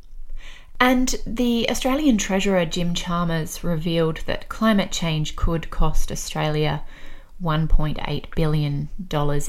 And 0.80 1.14
the 1.28 1.70
Australian 1.70 2.18
Treasurer 2.18 2.66
Jim 2.66 2.94
Chalmers 2.94 3.62
revealed 3.62 4.22
that 4.26 4.48
climate 4.48 4.90
change 4.90 5.36
could 5.36 5.70
cost 5.70 6.14
Australia 6.14 6.82
$1.8 7.44 8.36
billion 8.36 8.90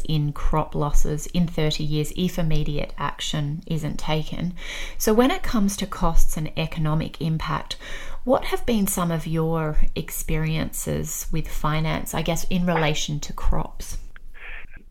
in 0.08 0.32
crop 0.32 0.74
losses 0.74 1.26
in 1.28 1.46
30 1.46 1.84
years 1.84 2.12
if 2.16 2.40
immediate 2.40 2.92
action 2.98 3.62
isn't 3.68 4.00
taken. 4.00 4.54
So, 4.98 5.14
when 5.14 5.30
it 5.30 5.44
comes 5.44 5.76
to 5.76 5.86
costs 5.86 6.36
and 6.36 6.52
economic 6.56 7.20
impact, 7.20 7.76
what 8.24 8.46
have 8.46 8.66
been 8.66 8.88
some 8.88 9.12
of 9.12 9.28
your 9.28 9.76
experiences 9.94 11.28
with 11.30 11.46
finance, 11.46 12.14
I 12.14 12.22
guess, 12.22 12.44
in 12.50 12.66
relation 12.66 13.20
to 13.20 13.32
crops? 13.32 13.96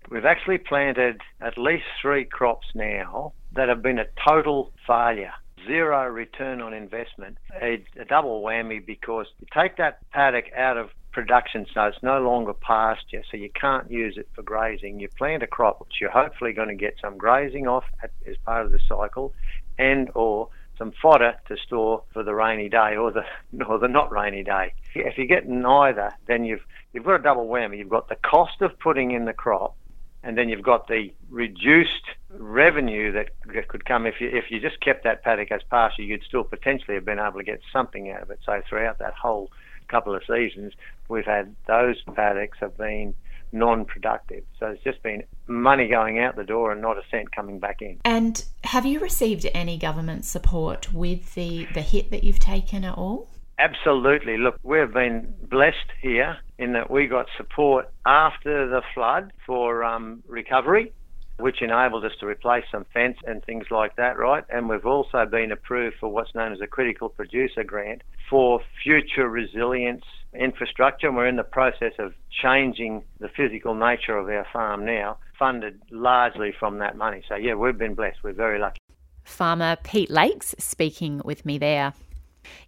We've 0.09 0.25
actually 0.25 0.57
planted 0.57 1.21
at 1.39 1.57
least 1.57 1.85
three 2.01 2.25
crops 2.25 2.67
now 2.73 3.33
that 3.53 3.69
have 3.69 3.83
been 3.83 3.99
a 3.99 4.07
total 4.27 4.71
failure. 4.87 5.33
Zero 5.67 6.07
return 6.07 6.61
on 6.61 6.73
investment, 6.73 7.37
a, 7.61 7.83
double 8.07 8.41
whammy 8.41 8.83
because 8.83 9.27
you 9.39 9.47
take 9.53 9.77
that 9.77 9.99
paddock 10.09 10.45
out 10.57 10.77
of 10.77 10.89
production 11.11 11.65
so 11.73 11.83
it's 11.83 12.01
no 12.01 12.19
longer 12.21 12.53
pasture, 12.53 13.21
so 13.29 13.37
you 13.37 13.49
can't 13.51 13.91
use 13.91 14.17
it 14.17 14.27
for 14.33 14.41
grazing. 14.41 14.99
You 14.99 15.09
plant 15.09 15.43
a 15.43 15.47
crop 15.47 15.79
which 15.79 16.01
you're 16.01 16.09
hopefully 16.09 16.53
going 16.53 16.69
to 16.69 16.75
get 16.75 16.95
some 17.01 17.17
grazing 17.17 17.67
off 17.67 17.83
as 18.25 18.35
part 18.45 18.65
of 18.65 18.71
the 18.71 18.79
cycle, 18.87 19.33
and 19.77 20.09
or 20.15 20.49
some 20.79 20.93
fodder 21.01 21.35
to 21.49 21.57
store 21.57 22.03
for 22.13 22.23
the 22.23 22.33
rainy 22.33 22.69
day 22.69 22.95
or 22.95 23.11
the 23.11 23.25
or 23.67 23.77
the 23.77 23.87
not 23.87 24.11
rainy 24.11 24.43
day. 24.43 24.73
If 24.95 25.19
you 25.19 25.27
get 25.27 25.47
neither, 25.47 26.11
then 26.27 26.45
you've 26.45 26.65
you've 26.93 27.03
got 27.03 27.15
a 27.15 27.23
double 27.23 27.47
whammy. 27.47 27.77
You've 27.77 27.89
got 27.89 28.09
the 28.09 28.15
cost 28.15 28.61
of 28.61 28.79
putting 28.79 29.11
in 29.11 29.25
the 29.25 29.33
crop, 29.33 29.75
and 30.23 30.37
then 30.37 30.49
you've 30.49 30.63
got 30.63 30.87
the 30.87 31.13
reduced 31.29 32.03
revenue 32.29 33.11
that, 33.13 33.29
could 33.67 33.85
come 33.85 34.05
if 34.05 34.19
you 34.19 34.29
if 34.29 34.51
you 34.51 34.59
just 34.59 34.79
kept 34.81 35.03
that 35.03 35.23
paddock 35.23 35.51
as 35.51 35.61
pasture. 35.69 36.03
You'd 36.03 36.23
still 36.23 36.43
potentially 36.43 36.95
have 36.95 37.05
been 37.05 37.19
able 37.19 37.39
to 37.39 37.43
get 37.43 37.61
something 37.71 38.11
out 38.11 38.23
of 38.23 38.31
it. 38.31 38.39
So 38.45 38.61
throughout 38.67 38.99
that 38.99 39.13
whole 39.13 39.51
couple 39.87 40.15
of 40.15 40.23
seasons, 40.25 40.73
we've 41.07 41.25
had 41.25 41.55
those 41.67 42.01
paddocks 42.15 42.57
have 42.59 42.77
been 42.77 43.15
non-productive. 43.51 44.43
So 44.59 44.67
it's 44.67 44.83
just 44.83 45.01
been 45.01 45.23
money 45.47 45.87
going 45.87 46.19
out 46.19 46.35
the 46.35 46.43
door 46.43 46.71
and 46.71 46.81
not 46.81 46.97
a 46.97 47.01
cent 47.09 47.31
coming 47.31 47.59
back 47.59 47.81
in. 47.81 47.99
And 48.05 48.43
have 48.63 48.85
you 48.85 48.99
received 48.99 49.47
any 49.53 49.77
government 49.77 50.25
support 50.25 50.93
with 50.93 51.33
the, 51.33 51.67
the 51.73 51.81
hit 51.81 52.11
that 52.11 52.23
you've 52.23 52.39
taken 52.39 52.83
at 52.83 52.95
all? 52.95 53.27
Absolutely. 53.59 54.37
Look, 54.37 54.57
we've 54.63 54.91
been 54.91 55.35
blessed 55.43 55.91
here 56.01 56.37
in 56.57 56.73
that 56.73 56.89
we 56.89 57.07
got 57.07 57.27
support 57.37 57.89
after 58.05 58.67
the 58.69 58.81
flood 58.93 59.33
for 59.45 59.83
um, 59.83 60.23
recovery 60.27 60.93
which 61.39 61.61
enabled 61.61 62.03
us 62.05 62.11
to 62.19 62.25
replace 62.25 62.65
some 62.71 62.85
fence 62.93 63.17
and 63.25 63.43
things 63.45 63.65
like 63.71 63.95
that, 63.95 64.17
right? 64.17 64.43
And 64.49 64.67
we've 64.67 64.85
also 64.85 65.25
been 65.25 65.51
approved 65.51 65.95
for 65.99 66.09
what's 66.09 66.35
known 66.35 66.51
as 66.51 66.59
a 66.61 66.67
critical 66.67 67.09
producer 67.09 67.63
grant 67.63 68.01
for 68.29 68.59
future 68.83 69.27
resilience 69.27 70.03
infrastructure. 70.33 71.07
And 71.07 71.15
we're 71.15 71.27
in 71.27 71.37
the 71.37 71.43
process 71.43 71.93
of 71.97 72.13
changing 72.29 73.03
the 73.19 73.29
physical 73.29 73.73
nature 73.73 74.17
of 74.17 74.27
our 74.27 74.45
farm 74.51 74.85
now, 74.85 75.17
funded 75.37 75.81
largely 75.91 76.53
from 76.57 76.79
that 76.79 76.97
money. 76.97 77.23
So, 77.27 77.35
yeah, 77.35 77.53
we've 77.53 77.77
been 77.77 77.95
blessed. 77.95 78.17
We're 78.23 78.33
very 78.33 78.59
lucky. 78.59 78.79
Farmer 79.23 79.77
Pete 79.83 80.09
Lakes 80.09 80.55
speaking 80.59 81.21
with 81.23 81.45
me 81.45 81.57
there. 81.57 81.93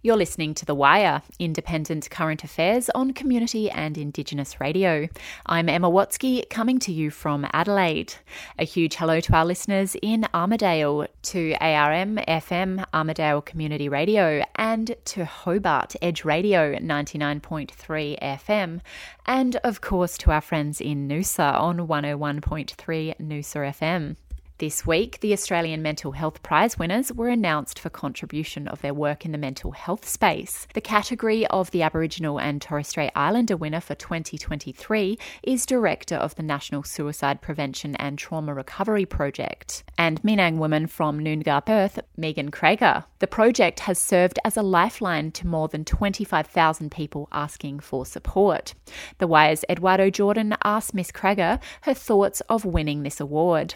You're 0.02 0.16
listening 0.16 0.54
to 0.54 0.64
The 0.64 0.74
Wire, 0.74 1.22
independent 1.38 2.10
current 2.10 2.44
affairs 2.44 2.90
on 2.90 3.12
community 3.12 3.70
and 3.70 3.96
Indigenous 3.96 4.60
radio. 4.60 5.08
I'm 5.46 5.68
Emma 5.68 5.90
Watsky, 5.90 6.48
coming 6.50 6.78
to 6.80 6.92
you 6.92 7.10
from 7.10 7.46
Adelaide. 7.52 8.14
A 8.58 8.64
huge 8.64 8.96
hello 8.96 9.20
to 9.20 9.34
our 9.34 9.44
listeners 9.44 9.96
in 10.02 10.26
Armidale, 10.34 11.08
to 11.22 11.54
ARM 11.60 12.16
FM 12.16 12.84
Armidale 12.92 13.44
Community 13.44 13.88
Radio, 13.88 14.42
and 14.56 14.94
to 15.04 15.24
Hobart 15.24 15.94
Edge 16.02 16.24
Radio 16.24 16.74
99.3 16.74 18.18
FM, 18.20 18.80
and 19.26 19.56
of 19.56 19.80
course 19.80 20.18
to 20.18 20.30
our 20.30 20.40
friends 20.40 20.80
in 20.80 21.08
Noosa 21.08 21.54
on 21.54 21.78
101.3 21.88 23.16
Noosa 23.18 23.72
FM. 23.72 24.16
This 24.62 24.86
week, 24.86 25.18
the 25.18 25.32
Australian 25.32 25.82
Mental 25.82 26.12
Health 26.12 26.40
Prize 26.44 26.78
winners 26.78 27.12
were 27.12 27.28
announced 27.28 27.80
for 27.80 27.90
contribution 27.90 28.68
of 28.68 28.80
their 28.80 28.94
work 28.94 29.24
in 29.24 29.32
the 29.32 29.36
mental 29.36 29.72
health 29.72 30.08
space. 30.08 30.68
The 30.72 30.80
category 30.80 31.44
of 31.48 31.72
the 31.72 31.82
Aboriginal 31.82 32.38
and 32.38 32.62
Torres 32.62 32.86
Strait 32.86 33.10
Islander 33.16 33.56
winner 33.56 33.80
for 33.80 33.96
2023 33.96 35.18
is 35.42 35.66
Director 35.66 36.14
of 36.14 36.36
the 36.36 36.44
National 36.44 36.84
Suicide 36.84 37.42
Prevention 37.42 37.96
and 37.96 38.16
Trauma 38.16 38.54
Recovery 38.54 39.04
Project, 39.04 39.82
and 39.98 40.22
Minang 40.22 40.58
woman 40.58 40.86
from 40.86 41.18
Noongar, 41.18 41.66
Perth, 41.66 41.98
Megan 42.16 42.52
Krakouer. 42.52 43.02
The 43.18 43.26
project 43.26 43.80
has 43.80 43.98
served 43.98 44.38
as 44.44 44.56
a 44.56 44.62
lifeline 44.62 45.32
to 45.32 45.46
more 45.48 45.66
than 45.66 45.84
25,000 45.84 46.92
people 46.92 47.26
asking 47.32 47.80
for 47.80 48.06
support. 48.06 48.74
The 49.18 49.26
Wire's 49.26 49.64
Eduardo 49.68 50.08
Jordan 50.08 50.54
asked 50.62 50.94
Miss 50.94 51.10
Krakouer 51.10 51.58
her 51.80 51.94
thoughts 51.94 52.42
of 52.42 52.64
winning 52.64 53.02
this 53.02 53.18
award 53.18 53.74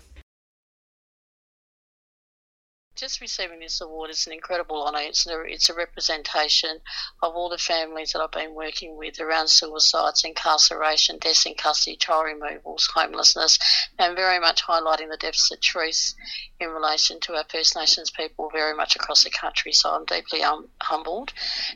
just 2.96 3.20
receiving 3.20 3.60
this 3.60 3.80
award 3.82 4.10
is 4.10 4.26
an 4.26 4.32
incredible 4.32 4.82
honour. 4.86 5.00
It's 5.00 5.26
a, 5.26 5.40
it's 5.42 5.68
a 5.68 5.74
representation 5.74 6.80
of 7.22 7.34
all 7.34 7.50
the 7.50 7.58
families 7.58 8.12
that 8.12 8.22
I've 8.22 8.30
been 8.30 8.54
working 8.54 8.96
with 8.96 9.20
around 9.20 9.48
suicides, 9.48 10.24
incarceration, 10.24 11.18
deaths 11.18 11.44
in 11.44 11.54
custody, 11.54 11.96
child 11.96 12.24
removals, 12.24 12.88
homelessness, 12.94 13.58
and 13.98 14.16
very 14.16 14.40
much 14.40 14.64
highlighting 14.64 15.10
the 15.10 15.18
deficit 15.18 15.60
truth 15.60 16.14
in 16.58 16.70
relation 16.70 17.20
to 17.20 17.34
our 17.34 17.44
First 17.50 17.76
Nations 17.76 18.10
people 18.10 18.50
very 18.50 18.74
much 18.74 18.96
across 18.96 19.24
the 19.24 19.30
country. 19.30 19.72
So 19.72 19.90
I'm 19.90 20.06
deeply 20.06 20.42
um, 20.42 20.68
humbled, 20.80 21.34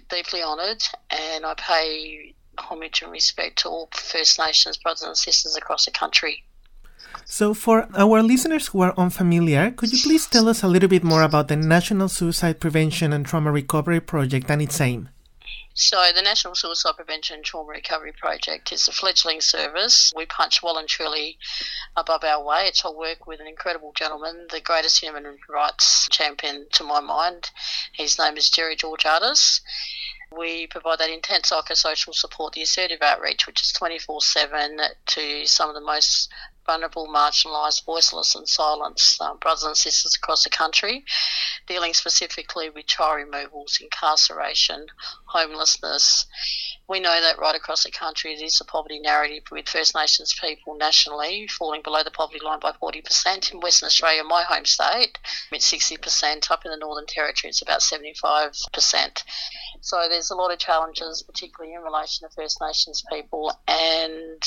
deeply 0.09 0.43
honoured, 0.43 0.83
and 1.11 1.45
I 1.45 1.55
pay 1.55 2.35
homage 2.59 3.03
and 3.03 3.13
respect 3.13 3.59
to 3.59 3.69
all 3.69 3.91
First 3.93 4.39
Nations 4.39 4.79
brothers 4.79 5.03
and 5.03 5.17
sisters 5.17 5.57
across 5.57 5.85
the 5.85 5.91
country. 5.91 6.45
So, 7.33 7.55
for 7.55 7.87
our 7.97 8.25
listeners 8.25 8.67
who 8.67 8.81
are 8.81 8.93
unfamiliar, 8.99 9.71
could 9.71 9.93
you 9.93 10.01
please 10.03 10.27
tell 10.27 10.49
us 10.49 10.65
a 10.65 10.67
little 10.67 10.89
bit 10.89 11.05
more 11.05 11.23
about 11.23 11.47
the 11.47 11.55
National 11.55 12.09
Suicide 12.09 12.59
Prevention 12.59 13.13
and 13.13 13.25
Trauma 13.25 13.53
Recovery 13.53 14.01
Project 14.01 14.51
and 14.51 14.61
its 14.61 14.81
aim? 14.81 15.11
So, 15.73 16.11
the 16.13 16.23
National 16.23 16.57
Suicide 16.57 16.97
Prevention 16.97 17.37
and 17.37 17.45
Trauma 17.45 17.69
Recovery 17.69 18.11
Project 18.11 18.73
is 18.73 18.89
a 18.89 18.93
fledgling 18.93 19.41
service. 19.41 20.13
We 20.17 20.27
punch 20.27 20.61
well 20.61 20.77
and 20.77 20.89
truly 20.89 21.39
above 21.97 22.25
our 22.25 22.45
weight. 22.45 22.83
I 22.85 22.91
work 22.91 23.29
with 23.29 23.39
an 23.39 23.47
incredible 23.47 23.93
gentleman, 23.93 24.49
the 24.51 24.61
greatest 24.61 25.01
human 25.01 25.39
rights 25.49 26.09
champion 26.11 26.67
to 26.73 26.83
my 26.83 26.99
mind. 26.99 27.53
His 27.93 28.19
name 28.19 28.39
is 28.39 28.51
Jerry 28.51 28.75
George 28.75 29.05
Georgatos. 29.05 29.61
We 30.37 30.67
provide 30.67 30.99
that 30.99 31.11
intense 31.11 31.51
psychosocial 31.51 32.15
support, 32.15 32.55
the 32.55 32.63
assertive 32.63 33.03
outreach, 33.03 33.47
which 33.47 33.63
is 33.63 33.73
24 33.73 34.21
7 34.21 34.81
to 35.07 35.47
some 35.47 35.69
of 35.69 35.75
the 35.75 35.81
most 35.81 36.29
vulnerable, 36.71 37.09
marginalised, 37.09 37.85
voiceless, 37.85 38.37
and 38.37 38.49
silenced 38.49 39.21
um, 39.21 39.37
brothers 39.39 39.65
and 39.65 39.77
sisters 39.77 40.15
across 40.15 40.45
the 40.45 40.51
country, 40.51 41.05
dealing 41.67 41.93
specifically 41.93 42.71
with 42.71 42.87
child 42.87 43.17
removals, 43.17 43.79
incarceration, 43.81 44.87
homelessness. 45.25 46.27
We 46.91 46.99
know 46.99 47.21
that 47.21 47.39
right 47.39 47.55
across 47.55 47.85
the 47.85 47.93
country 47.93 48.33
it 48.33 48.43
is 48.43 48.61
a 48.61 48.65
poverty 48.65 48.99
narrative 48.99 49.45
with 49.53 49.69
First 49.69 49.95
Nations 49.95 50.35
people 50.43 50.75
nationally 50.75 51.47
falling 51.47 51.83
below 51.83 52.03
the 52.03 52.11
poverty 52.11 52.41
line 52.45 52.59
by 52.59 52.73
40%. 52.73 53.53
In 53.53 53.61
Western 53.61 53.87
Australia, 53.87 54.25
my 54.25 54.43
home 54.43 54.65
state, 54.65 55.17
it's 55.53 55.73
60%. 55.73 56.51
Up 56.51 56.65
in 56.65 56.73
the 56.73 56.77
Northern 56.77 57.07
Territory, 57.07 57.51
it's 57.51 57.63
about 57.63 57.79
75%. 57.79 59.23
So 59.83 60.09
there's 60.09 60.31
a 60.31 60.35
lot 60.35 60.53
of 60.53 60.59
challenges, 60.59 61.23
particularly 61.23 61.75
in 61.75 61.83
relation 61.83 62.29
to 62.29 62.35
First 62.35 62.61
Nations 62.61 63.05
people 63.09 63.53
and 63.69 64.43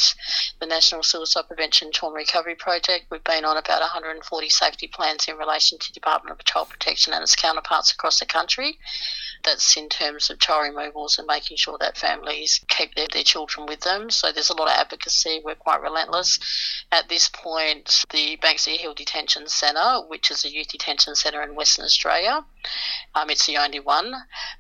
the 0.60 0.66
National 0.66 1.02
Suicide 1.02 1.48
Prevention 1.48 1.92
Trauma 1.94 2.16
Recovery 2.16 2.56
Project. 2.56 3.06
We've 3.10 3.24
been 3.24 3.46
on 3.46 3.56
about 3.56 3.80
140 3.80 4.50
safety 4.50 4.88
plans 4.88 5.30
in 5.30 5.38
relation 5.38 5.80
to 5.80 5.94
Department 5.94 6.38
of 6.38 6.46
Child 6.46 6.72
Protection 6.72 7.14
and 7.14 7.24
its 7.24 7.38
counterparts 7.38 7.94
across 7.94 8.20
the 8.20 8.26
country. 8.26 8.78
That's 9.46 9.78
in 9.78 9.88
terms 9.88 10.30
of 10.30 10.40
child 10.40 10.76
removals 10.76 11.18
and 11.18 11.26
making 11.26 11.58
sure 11.58 11.78
that 11.80 11.98
families 11.98 12.33
keep 12.68 12.96
their, 12.96 13.08
their 13.12 13.24
children 13.24 13.66
with 13.66 13.82
them. 13.82 14.10
So 14.10 14.32
there's 14.32 14.50
a 14.50 14.56
lot 14.56 14.68
of 14.68 14.78
advocacy. 14.78 15.42
We're 15.44 15.56
quite 15.56 15.82
relentless. 15.82 16.40
At 16.92 17.10
this 17.10 17.30
point, 17.30 18.04
the 18.12 18.38
Banksia 18.38 18.78
Hill 18.78 18.94
Detention 18.94 19.48
Centre, 19.48 20.02
which 20.08 20.32
is 20.32 20.46
a 20.46 20.52
youth 20.52 20.68
detention 20.68 21.16
centre 21.16 21.42
in 21.42 21.56
Western 21.56 21.86
Australia, 21.86 22.46
um, 23.16 23.30
it's 23.30 23.46
the 23.46 23.58
only 23.58 23.80
one. 23.80 24.14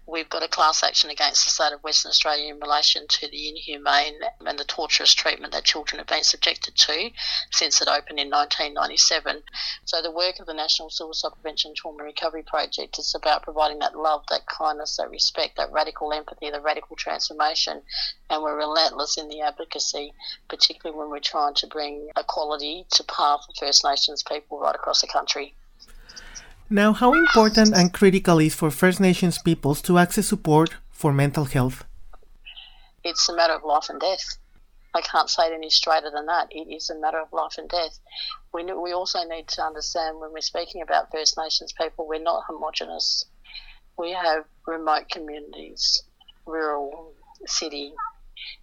We've 0.05 0.29
got 0.29 0.43
a 0.43 0.47
class 0.47 0.83
action 0.83 1.09
against 1.09 1.45
the 1.45 1.51
state 1.51 1.73
of 1.73 1.83
Western 1.83 2.09
Australia 2.09 2.53
in 2.53 2.59
relation 2.59 3.07
to 3.07 3.27
the 3.29 3.49
inhumane 3.49 4.19
and 4.45 4.59
the 4.59 4.65
torturous 4.65 5.13
treatment 5.13 5.53
that 5.53 5.63
children 5.63 5.99
have 5.99 6.07
been 6.07 6.23
subjected 6.23 6.75
to 6.75 7.09
since 7.51 7.81
it 7.81 7.87
opened 7.87 8.19
in 8.19 8.29
1997. 8.29 9.43
So 9.85 10.01
the 10.01 10.11
work 10.11 10.39
of 10.39 10.45
the 10.45 10.53
National 10.53 10.89
Suicide 10.89 11.31
Prevention 11.33 11.73
Trauma 11.75 12.03
Recovery 12.03 12.43
Project 12.43 12.99
is 12.99 13.15
about 13.15 13.43
providing 13.43 13.79
that 13.79 13.95
love, 13.95 14.23
that 14.29 14.45
kindness, 14.45 14.97
that 14.97 15.09
respect, 15.09 15.55
that 15.57 15.71
radical 15.71 16.11
empathy, 16.11 16.49
the 16.49 16.61
radical 16.61 16.95
transformation, 16.95 17.53
and 17.67 18.43
we're 18.43 18.57
relentless 18.57 19.17
in 19.17 19.29
the 19.29 19.41
advocacy, 19.41 20.13
particularly 20.49 20.97
when 20.97 21.09
we're 21.09 21.19
trying 21.19 21.53
to 21.55 21.67
bring 21.67 22.09
equality 22.17 22.85
to 22.91 23.03
path 23.03 23.41
for 23.45 23.65
First 23.65 23.83
Nations 23.83 24.23
people 24.23 24.59
right 24.59 24.75
across 24.75 25.01
the 25.01 25.07
country. 25.07 25.55
Now, 26.69 26.93
how 26.93 27.13
important 27.13 27.75
and 27.75 27.93
critical 27.93 28.39
is 28.39 28.55
for 28.55 28.71
First 28.71 28.99
Nations 28.99 29.37
peoples 29.37 29.81
to 29.83 29.97
access 29.97 30.27
support 30.27 30.75
for 30.91 31.13
mental 31.13 31.45
health? 31.45 31.83
It's 33.03 33.27
a 33.29 33.35
matter 33.35 33.53
of 33.53 33.63
life 33.63 33.89
and 33.89 33.99
death. 33.99 34.37
I 34.95 35.01
can't 35.01 35.29
say 35.29 35.47
it 35.47 35.53
any 35.53 35.69
straighter 35.69 36.11
than 36.11 36.27
that. 36.27 36.47
It 36.51 36.73
is 36.73 36.89
a 36.89 36.99
matter 36.99 37.19
of 37.19 37.33
life 37.33 37.57
and 37.57 37.67
death. 37.67 37.99
We, 38.53 38.63
we 38.63 38.93
also 38.93 39.23
need 39.23 39.47
to 39.49 39.63
understand 39.63 40.19
when 40.19 40.31
we're 40.31 40.41
speaking 40.41 40.81
about 40.81 41.11
First 41.11 41.37
Nations 41.37 41.73
people, 41.73 42.07
we're 42.07 42.21
not 42.21 42.43
homogenous. 42.47 43.25
We 43.97 44.11
have 44.11 44.45
remote 44.67 45.09
communities, 45.09 46.03
rural, 46.45 47.13
city, 47.47 47.93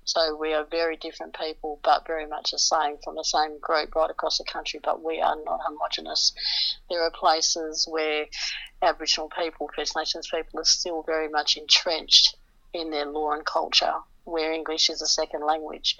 so 0.04 0.36
we 0.36 0.52
are 0.54 0.64
very 0.64 0.96
different 0.96 1.38
people, 1.38 1.78
but 1.82 2.06
very 2.06 2.26
much 2.26 2.50
the 2.50 2.58
same 2.58 2.98
from 2.98 3.14
the 3.14 3.24
same 3.24 3.58
group 3.60 3.94
right 3.94 4.10
across 4.10 4.38
the 4.38 4.44
country, 4.44 4.80
but 4.82 5.02
we 5.02 5.20
are 5.20 5.36
not 5.44 5.60
homogenous. 5.64 6.32
There 6.88 7.02
are 7.02 7.10
places 7.10 7.86
where 7.88 8.26
Aboriginal 8.82 9.30
people, 9.30 9.70
First 9.74 9.96
Nations 9.96 10.28
people, 10.28 10.60
are 10.60 10.64
still 10.64 11.02
very 11.02 11.28
much 11.28 11.56
entrenched 11.56 12.36
in 12.72 12.90
their 12.90 13.06
law 13.06 13.32
and 13.32 13.44
culture 13.44 13.94
where 14.24 14.52
English 14.52 14.90
is 14.90 15.02
a 15.02 15.06
second 15.06 15.44
language. 15.44 15.96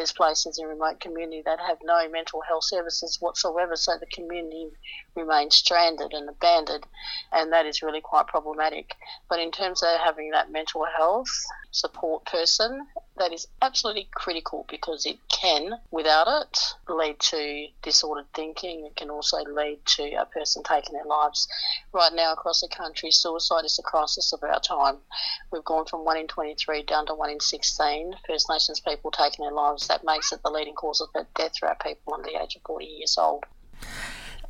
There's 0.00 0.12
places 0.12 0.58
in 0.58 0.66
remote 0.66 0.98
community 0.98 1.42
that 1.44 1.60
have 1.60 1.76
no 1.84 2.08
mental 2.08 2.40
health 2.40 2.64
services 2.64 3.18
whatsoever, 3.20 3.76
so 3.76 3.98
the 3.98 4.06
community 4.06 4.70
remains 5.14 5.56
stranded 5.56 6.14
and 6.14 6.26
abandoned, 6.26 6.86
and 7.32 7.52
that 7.52 7.66
is 7.66 7.82
really 7.82 8.00
quite 8.00 8.26
problematic. 8.26 8.94
But 9.28 9.40
in 9.40 9.50
terms 9.50 9.82
of 9.82 10.00
having 10.00 10.30
that 10.30 10.50
mental 10.50 10.86
health 10.96 11.28
support 11.70 12.24
person, 12.24 12.86
that 13.18 13.32
is 13.34 13.46
absolutely 13.60 14.08
critical 14.14 14.64
because 14.70 15.04
it 15.04 15.18
can, 15.28 15.74
without 15.90 16.26
it, 16.26 16.58
lead 16.88 17.20
to 17.20 17.66
disordered 17.82 18.32
thinking. 18.34 18.86
It 18.86 18.96
can 18.96 19.10
also 19.10 19.36
lead 19.44 19.84
to 19.84 20.14
a 20.14 20.24
person 20.24 20.62
taking 20.62 20.94
their 20.94 21.04
lives. 21.04 21.46
Right 21.92 22.12
now, 22.14 22.32
across 22.32 22.62
the 22.62 22.68
country, 22.68 23.10
suicide 23.10 23.66
is 23.66 23.78
a 23.78 23.82
crisis 23.82 24.32
of 24.32 24.42
our 24.42 24.60
time. 24.60 24.96
We've 25.52 25.64
gone 25.64 25.84
from 25.84 26.06
1 26.06 26.16
in 26.16 26.28
23 26.28 26.84
down 26.84 27.06
to 27.06 27.14
1 27.14 27.28
in 27.28 27.40
16 27.40 28.14
First 28.26 28.48
Nations 28.48 28.80
people 28.80 29.10
taking 29.10 29.44
their 29.44 29.54
lives. 29.54 29.89
That 29.90 30.04
makes 30.04 30.30
it 30.30 30.40
the 30.44 30.50
leading 30.50 30.74
cause 30.74 31.00
of 31.00 31.08
death 31.34 31.58
for 31.58 31.68
our 31.68 31.74
people 31.74 32.14
under 32.14 32.30
the 32.30 32.40
age 32.40 32.54
of 32.54 32.62
40 32.62 32.84
years 32.84 33.18
old. 33.18 33.44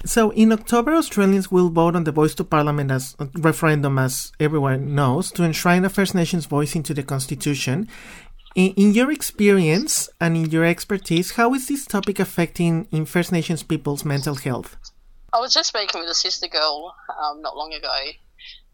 So 0.05 0.29
in 0.33 0.53
October, 0.53 0.93
Australians 0.93 1.51
will 1.51 1.71
vote 1.71 1.97
on 1.97 2.05
the 2.05 2.13
Voice 2.13 2.35
to 2.35 2.45
Parliament 2.45 2.91
as 2.91 3.17
referendum, 3.39 3.99
as 3.99 4.33
everyone 4.39 4.95
knows, 4.95 5.33
to 5.33 5.45
enshrine 5.45 5.87
a 5.87 5.89
First 5.89 6.15
Nations 6.15 6.45
voice 6.45 6.77
into 6.77 6.93
the 6.93 7.03
Constitution. 7.03 7.89
In, 8.55 8.75
in, 8.75 8.93
your 8.93 9.11
experience 9.11 10.11
and 10.21 10.37
in 10.37 10.51
your 10.51 10.67
expertise, 10.67 11.33
how 11.33 11.55
is 11.55 11.69
this 11.69 11.87
topic 11.87 12.21
affecting 12.21 12.87
in 12.93 13.07
First 13.07 13.33
Nations 13.33 13.63
people's 13.63 14.05
mental 14.05 14.35
health? 14.35 14.77
I 15.33 15.41
was 15.41 15.55
just 15.55 15.71
speaking 15.71 16.03
with 16.03 16.11
a 16.11 16.15
sister 16.15 16.49
girl 16.49 16.95
um, 17.19 17.41
not 17.41 17.57
long 17.57 17.73
ago, 17.73 17.97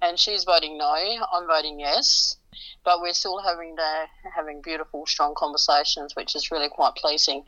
and 0.02 0.18
she's 0.18 0.42
voting 0.42 0.78
no. 0.78 0.94
I'm 1.32 1.46
voting 1.46 1.78
yes, 1.78 2.38
but 2.84 3.00
we're 3.00 3.12
still 3.12 3.40
having 3.40 3.74
the 3.76 4.06
having 4.34 4.60
beautiful, 4.62 5.06
strong 5.06 5.34
conversations, 5.34 6.14
which 6.16 6.34
is 6.34 6.50
really 6.50 6.68
quite 6.68 6.94
pleasing. 6.94 7.44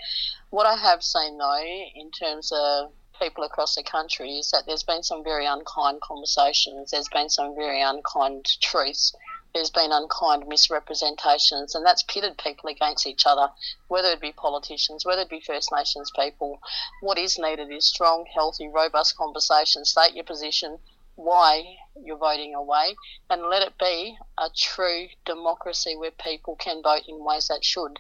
What 0.50 0.66
I 0.66 0.76
have 0.76 1.02
seen 1.02 1.38
though, 1.38 1.62
in 1.94 2.10
terms 2.10 2.52
of 2.54 2.92
people 3.20 3.44
across 3.44 3.74
the 3.74 3.82
country 3.82 4.38
is 4.38 4.50
that 4.52 4.64
there's 4.66 4.82
been 4.82 5.02
some 5.02 5.24
very 5.24 5.46
unkind 5.46 6.00
conversations, 6.00 6.90
there's 6.90 7.08
been 7.08 7.28
some 7.28 7.54
very 7.54 7.82
unkind 7.82 8.46
truths, 8.60 9.14
there's 9.54 9.70
been 9.70 9.90
unkind 9.90 10.46
misrepresentations, 10.46 11.74
and 11.74 11.84
that's 11.84 12.02
pitted 12.04 12.38
people 12.38 12.70
against 12.70 13.06
each 13.06 13.24
other, 13.26 13.50
whether 13.88 14.08
it 14.08 14.20
be 14.20 14.32
politicians, 14.32 15.04
whether 15.04 15.22
it 15.22 15.30
be 15.30 15.40
First 15.40 15.70
Nations 15.72 16.12
people. 16.14 16.60
What 17.00 17.18
is 17.18 17.38
needed 17.38 17.70
is 17.70 17.88
strong, 17.88 18.26
healthy, 18.32 18.68
robust 18.68 19.16
conversation. 19.16 19.84
State 19.84 20.14
your 20.14 20.24
position, 20.24 20.78
why 21.18 21.76
you're 22.02 22.16
voting 22.16 22.54
away, 22.54 22.96
and 23.28 23.42
let 23.42 23.62
it 23.62 23.76
be 23.76 24.16
a 24.38 24.48
true 24.56 25.08
democracy 25.24 25.96
where 25.96 26.12
people 26.12 26.56
can 26.56 26.82
vote 26.82 27.02
in 27.08 27.24
ways 27.24 27.48
that 27.48 27.64
should. 27.64 27.98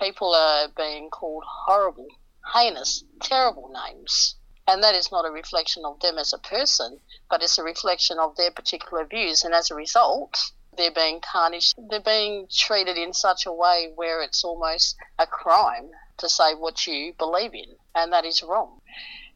People 0.00 0.34
are 0.34 0.68
being 0.76 1.10
called 1.10 1.44
horrible, 1.46 2.08
heinous, 2.52 3.04
terrible 3.20 3.68
names 3.68 4.36
and 4.68 4.82
that 4.82 4.94
is 4.94 5.12
not 5.12 5.24
a 5.24 5.30
reflection 5.30 5.84
of 5.84 6.00
them 6.00 6.18
as 6.18 6.32
a 6.32 6.38
person, 6.38 6.98
but 7.30 7.42
it's 7.42 7.58
a 7.58 7.62
reflection 7.62 8.18
of 8.18 8.36
their 8.36 8.50
particular 8.50 9.04
views. 9.04 9.44
And 9.44 9.54
as 9.54 9.70
a 9.70 9.76
result, 9.76 10.36
they're 10.76 10.90
being 10.90 11.20
tarnished. 11.20 11.74
They're 11.88 12.00
being 12.00 12.48
treated 12.50 12.96
in 12.96 13.12
such 13.12 13.46
a 13.46 13.52
way 13.52 13.92
where 13.94 14.22
it's 14.22 14.44
almost 14.44 14.96
a 15.18 15.26
crime 15.26 15.90
to 16.18 16.28
say 16.28 16.54
what 16.54 16.86
you 16.86 17.12
believe 17.16 17.54
in, 17.54 17.76
and 17.94 18.12
that 18.12 18.24
is 18.24 18.42
wrong. 18.42 18.80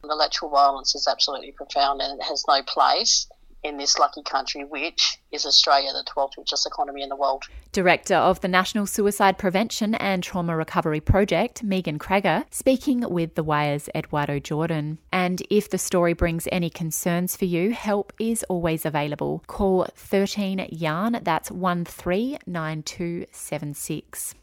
The 0.03 0.15
lateral 0.15 0.51
violence 0.51 0.95
is 0.95 1.07
absolutely 1.07 1.51
profound 1.51 2.01
and 2.01 2.19
it 2.19 2.23
has 2.23 2.43
no 2.47 2.63
place 2.63 3.27
in 3.63 3.77
this 3.77 3.99
lucky 3.99 4.23
country, 4.23 4.63
which 4.63 5.19
is 5.31 5.45
Australia, 5.45 5.91
the 5.93 6.03
12th 6.03 6.35
richest 6.37 6.65
economy 6.65 7.03
in 7.03 7.09
the 7.09 7.15
world. 7.15 7.43
Director 7.71 8.15
of 8.15 8.41
the 8.41 8.47
National 8.47 8.87
Suicide 8.87 9.37
Prevention 9.37 9.93
and 9.95 10.23
Trauma 10.23 10.55
Recovery 10.55 10.99
Project, 10.99 11.61
Megan 11.63 11.99
Krakouer, 11.99 12.45
speaking 12.49 13.07
with 13.09 13.35
the 13.35 13.43
Wire's 13.43 13.87
Eduardo 13.93 14.39
Jordan. 14.39 14.97
And 15.11 15.43
if 15.49 15.69
the 15.69 15.77
story 15.77 16.13
brings 16.13 16.47
any 16.51 16.71
concerns 16.71 17.37
for 17.37 17.45
you, 17.45 17.71
help 17.71 18.13
is 18.19 18.43
always 18.49 18.85
available. 18.85 19.43
Call 19.47 19.87
13 19.95 20.67
Yarn, 20.71 21.19
that's 21.21 21.51
139276. 21.51 24.35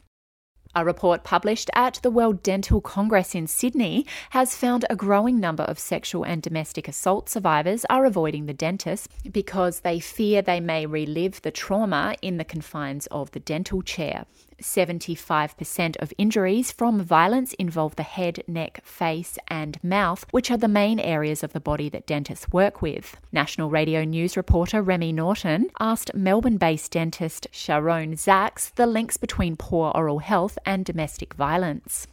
A 0.75 0.85
report 0.85 1.25
published 1.25 1.71
at 1.75 1.99
the 2.03 2.11
World 2.11 2.43
Dental 2.43 2.81
Congress 2.81 3.35
in 3.35 3.47
Sydney 3.47 4.07
has 4.31 4.55
found 4.55 4.85
a 4.89 4.97
growing 4.97 5.41
number 5.41 5.63
of 5.63 5.79
sexual 5.79 6.25
and 6.25 6.43
domestic 6.43 6.87
assault 6.87 7.29
survivors 7.29 7.87
are 7.89 8.05
avoiding 8.05 8.47
the 8.47 8.53
dentist 8.53 9.09
because 9.33 9.81
they 9.81 9.99
fear 9.99 10.43
they 10.43 10.61
may 10.61 10.85
relive 10.85 11.41
the 11.43 11.51
trauma 11.51 12.15
in 12.21 12.37
the 12.37 12.45
confines 12.45 13.07
of 13.07 13.31
the 13.31 13.41
dental 13.41 13.83
chair. 13.83 14.27
75% 14.63 15.97
of 15.97 16.13
injuries 16.19 16.73
from 16.73 17.03
violence 17.03 17.53
involve 17.55 17.97
the 17.97 18.03
head, 18.03 18.43
neck, 18.47 18.81
face, 18.85 19.39
and 19.49 19.83
mouth, 19.83 20.27
which 20.31 20.51
are 20.51 20.57
the 20.57 20.69
main 20.69 20.99
areas 20.99 21.43
of 21.43 21.53
the 21.53 21.61
body 21.61 21.89
that 21.89 22.07
dentists 22.07 22.49
work 22.51 22.83
with. 22.83 23.17
National 23.33 23.71
Radio 23.71 24.05
News 24.05 24.37
reporter 24.37 24.83
Remy 24.83 25.13
Norton 25.13 25.69
asked 25.81 26.15
Melbourne 26.15 26.57
based 26.57 26.93
dentist 26.93 27.47
Sharon 27.53 28.15
Zaks 28.15 28.71
the 28.75 28.87
links 28.87 29.17
between 29.17 29.57
poor 29.57 29.93
oral 29.95 30.19
health 30.19 30.59
and 30.65 30.85
domestic 30.85 31.35
violence. 31.35 32.07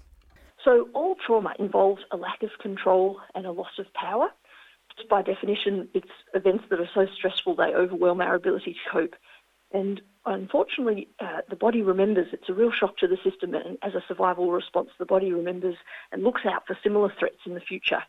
So, 0.64 0.90
all 0.94 1.16
trauma 1.26 1.54
involves 1.60 2.02
a 2.12 2.18
lack 2.18 2.42
of 2.42 2.50
control 2.60 3.20
and 3.36 3.46
a 3.46 3.52
loss 3.52 3.78
of 3.78 3.94
power. 3.94 4.30
by 5.10 5.22
definition, 5.22 5.88
it's 5.94 6.10
events 6.34 6.66
that 6.70 6.80
are 6.80 6.90
so 6.94 7.06
stressful 7.16 7.56
they 7.56 7.74
overwhelm 7.76 8.22
our 8.22 8.36
ability 8.36 8.74
to 8.74 8.92
cope. 8.92 9.16
And 9.72 10.02
unfortunately, 10.26 11.08
uh, 11.20 11.42
the 11.50 11.56
body 11.56 11.82
remembers. 11.82 12.28
It's 12.32 12.50
a 12.50 12.54
real 12.54 12.72
shock 12.72 12.98
to 12.98 13.08
the 13.08 13.18
system, 13.24 13.54
and 13.54 13.78
as 13.82 13.96
a 13.96 14.04
survival 14.08 14.52
response, 14.52 14.90
the 14.98 15.06
body 15.06 15.32
remembers 15.32 15.76
and 16.12 16.24
looks 16.24 16.42
out 16.46 16.66
for 16.68 16.78
similar 16.84 17.12
threats 17.18 17.40
in 17.46 17.54
the 17.54 17.60
future. 17.60 18.04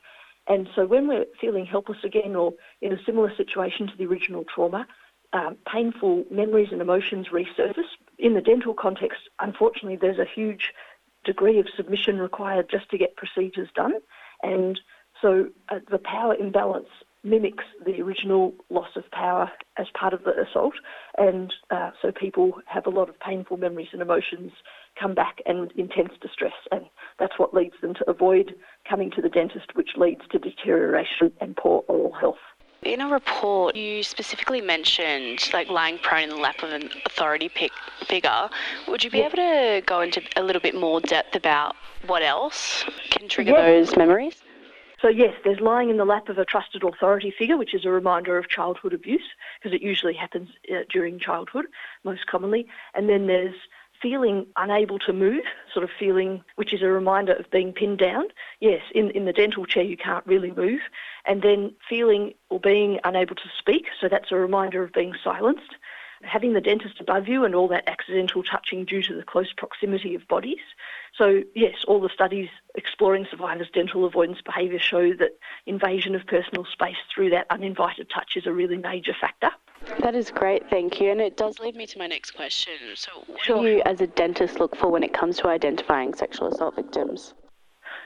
And 0.49 0.69
so, 0.75 0.87
when 0.87 1.09
we're 1.09 1.27
feeling 1.41 1.67
helpless 1.67 1.99
again 2.05 2.37
or 2.37 2.55
in 2.81 2.93
a 2.93 3.05
similar 3.05 3.35
situation 3.37 3.89
to 3.89 3.97
the 3.97 4.07
original 4.07 4.45
trauma, 4.45 4.87
um, 5.33 5.57
painful 5.71 6.25
memories 6.31 6.69
and 6.73 6.81
emotions 6.81 7.29
resurface. 7.29 7.85
In 8.19 8.35
the 8.35 8.41
dental 8.41 8.75
context, 8.75 9.21
unfortunately, 9.41 9.97
there's 9.97 10.19
a 10.19 10.25
huge 10.25 10.73
degree 11.25 11.59
of 11.59 11.67
submission 11.77 12.19
required 12.19 12.71
just 12.71 12.89
to 12.91 12.99
get 12.99 13.17
procedures 13.17 13.69
done. 13.75 13.95
And 14.43 14.81
so 15.21 15.49
uh, 15.69 15.81
the 15.91 15.99
power 15.99 16.35
imbalance 16.35 16.89
mimics 17.27 17.65
the 17.85 18.01
original 18.01 18.55
loss 18.71 18.91
of 18.97 19.11
power 19.11 19.51
as 19.79 19.87
part 19.99 20.15
of 20.15 20.23
the 20.25 20.33
assault. 20.41 20.75
And 21.19 21.53
uh, 21.71 21.91
so 22.01 22.12
people 22.12 22.53
have 22.67 22.87
a 22.87 22.91
lot 22.91 23.09
of 23.09 23.19
painful 23.21 23.57
memories 23.57 23.89
and 23.93 24.01
emotions 24.01 24.53
come 25.01 25.15
back 25.15 25.39
and 25.45 25.73
intense 25.77 26.12
distress. 26.23 26.55
And 26.71 26.87
that's 27.19 27.39
what 27.39 27.53
leads 27.53 27.75
them 27.83 27.95
to 27.95 28.11
avoid 28.11 28.55
coming 28.89 29.11
to 29.12 29.23
the 29.23 29.29
dentist, 29.29 29.75
which 29.75 29.91
leads 29.97 30.23
to 30.31 30.39
deterioration 30.39 31.33
and 31.41 31.57
poor 31.57 31.85
oral 31.89 32.12
health. 32.12 32.37
In 32.83 33.01
a 33.01 33.09
report, 33.09 33.75
you 33.75 34.03
specifically 34.03 34.61
mentioned 34.61 35.51
like 35.53 35.69
lying 35.69 35.99
prone 35.99 36.25
in 36.25 36.29
the 36.31 36.37
lap 36.37 36.62
of 36.62 36.71
an 36.71 36.91
authority 37.07 37.49
pick, 37.49 37.73
figure. 38.07 38.49
Would 38.87 39.03
you 39.03 39.11
be 39.11 39.23
able 39.23 39.37
to 39.37 39.83
go 39.87 40.03
into 40.03 40.23
a 40.37 40.43
little 40.43 40.62
bit 40.62 40.75
more 40.75 41.01
depth 41.01 41.35
about 41.35 41.75
what 42.07 42.23
else 42.23 42.85
can 43.11 43.29
trigger 43.29 43.53
those 43.53 43.97
memories? 43.97 44.41
So, 45.01 45.09
yes, 45.09 45.35
there's 45.45 45.61
lying 45.61 45.91
in 45.91 45.99
the 45.99 46.07
lap 46.07 46.29
of 46.29 46.39
a 46.39 46.45
trusted 46.45 46.83
authority 46.83 47.31
figure, 47.31 47.59
which 47.59 47.75
is 47.75 47.85
a 47.85 47.91
reminder 47.91 48.39
of 48.39 48.49
childhood 48.49 48.95
abuse, 48.95 49.29
because 49.59 49.75
it 49.75 49.83
usually 49.83 50.15
happens 50.15 50.49
uh, 50.73 50.85
during 50.89 51.19
childhood, 51.19 51.67
most 52.03 52.27
commonly. 52.27 52.67
And 52.95 53.09
then 53.09 53.27
there's 53.27 53.55
feeling 54.01 54.47
unable 54.57 54.99
to 55.01 55.13
move, 55.13 55.45
sort 55.73 55.85
of 55.85 55.91
feeling, 55.99 56.43
which 56.57 56.73
is 56.73 56.83
a 56.83 56.89
reminder 56.89 57.35
of 57.35 57.51
being 57.51 57.73
pinned 57.73 57.99
down. 57.99 58.25
Yes, 58.61 58.83
in, 58.95 59.11
in 59.11 59.25
the 59.25 59.33
dental 59.33 59.67
chair, 59.67 59.83
you 59.83 59.97
can't 59.97 60.27
really 60.27 60.51
move. 60.51 60.81
And 61.25 61.43
then 61.43 61.73
feeling 61.89 62.35
or 62.49 62.61
being 62.61 62.99
unable 63.05 63.35
to 63.37 63.49
speak, 63.59 63.87
so 64.01 64.09
that's 64.09 64.33
a 64.33 64.37
reminder 64.37 64.83
of 64.83 64.93
being 64.93 65.15
silenced. 65.23 65.77
Having 66.23 66.55
the 66.55 66.61
dentist 66.61 67.01
above 67.01 67.29
you 67.29 67.45
and 67.45 67.55
all 67.55 67.69
that 67.69 67.89
accidental 67.89 68.43
touching 68.43 68.85
due 68.85 69.03
to 69.03 69.15
the 69.15 69.23
close 69.23 69.53
proximity 69.53 70.15
of 70.15 70.27
bodies. 70.29 70.61
So, 71.17 71.43
yes, 71.55 71.77
all 71.87 72.01
the 72.01 72.09
studies 72.09 72.49
exploring 72.75 73.27
survivors' 73.31 73.69
dental 73.73 74.05
avoidance 74.05 74.41
behaviour 74.45 74.79
show 74.79 75.15
that 75.15 75.39
invasion 75.67 76.15
of 76.15 76.27
personal 76.27 76.65
space 76.65 76.97
through 77.15 77.31
that 77.31 77.47
uninvited 77.51 78.11
touch 78.11 78.37
is 78.37 78.47
a 78.47 78.53
really 78.53 78.77
major 78.77 79.15
factor. 79.19 79.51
That 80.01 80.15
is 80.15 80.31
great, 80.31 80.69
thank 80.69 81.01
you. 81.01 81.11
And 81.11 81.21
it 81.21 81.37
does 81.37 81.59
lead 81.59 81.77
me 81.77 81.87
to 81.87 81.99
my 81.99 82.07
next 82.07 82.33
question. 82.33 82.75
So, 82.95 83.11
what 83.27 83.43
sure. 83.43 83.63
do 83.63 83.69
you, 83.69 83.83
as 83.85 84.01
a 84.01 84.07
dentist, 84.07 84.59
look 84.59 84.77
for 84.77 84.91
when 84.91 85.03
it 85.03 85.13
comes 85.13 85.39
to 85.39 85.49
identifying 85.49 86.15
sexual 86.15 86.49
assault 86.49 86.77
victims? 86.77 87.35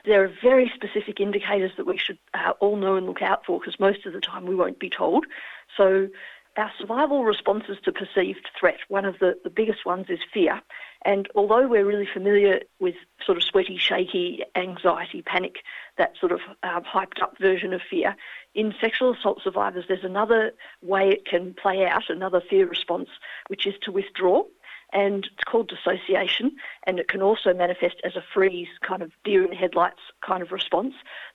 There 0.04 0.22
are 0.22 0.32
very 0.42 0.70
specific 0.74 1.20
indicators 1.20 1.72
that 1.76 1.86
we 1.86 1.98
should 1.98 2.18
uh, 2.34 2.52
all 2.60 2.76
know 2.76 2.96
and 2.96 3.06
look 3.06 3.22
out 3.22 3.44
for 3.44 3.58
because 3.58 3.78
most 3.80 4.06
of 4.06 4.12
the 4.12 4.20
time 4.20 4.46
we 4.46 4.54
won't 4.54 4.78
be 4.78 4.90
told. 4.90 5.26
So, 5.76 6.08
our 6.56 6.70
survival 6.78 7.24
responses 7.24 7.78
to 7.84 7.92
perceived 7.92 8.48
threat, 8.58 8.78
one 8.88 9.04
of 9.04 9.18
the, 9.18 9.38
the 9.44 9.50
biggest 9.50 9.86
ones 9.86 10.06
is 10.08 10.18
fear. 10.32 10.60
And 11.04 11.28
although 11.34 11.66
we're 11.66 11.86
really 11.86 12.08
familiar 12.12 12.60
with 12.78 12.94
sort 13.24 13.38
of 13.38 13.44
sweaty, 13.44 13.78
shaky, 13.78 14.42
anxiety, 14.54 15.22
panic, 15.22 15.56
that 15.96 16.12
sort 16.18 16.32
of 16.32 16.40
um, 16.62 16.82
hyped 16.82 17.22
up 17.22 17.38
version 17.38 17.72
of 17.72 17.80
fear, 17.88 18.16
in 18.54 18.74
sexual 18.80 19.14
assault 19.14 19.40
survivors, 19.42 19.84
there's 19.88 20.04
another 20.04 20.52
way 20.82 21.08
it 21.08 21.24
can 21.24 21.54
play 21.54 21.86
out, 21.86 22.10
another 22.10 22.42
fear 22.50 22.66
response, 22.66 23.08
which 23.48 23.66
is 23.66 23.74
to 23.82 23.92
withdraw. 23.92 24.42
And 24.92 25.24
it's 25.24 25.44
called 25.44 25.68
dissociation, 25.68 26.56
and 26.84 26.98
it 26.98 27.06
can 27.06 27.22
also 27.22 27.54
manifest 27.54 28.00
as 28.02 28.16
a 28.16 28.24
freeze, 28.34 28.66
kind 28.82 29.02
of 29.02 29.12
deer 29.22 29.44
in 29.44 29.52
headlights 29.52 30.00
kind 30.20 30.42
of 30.42 30.50
response. 30.50 30.94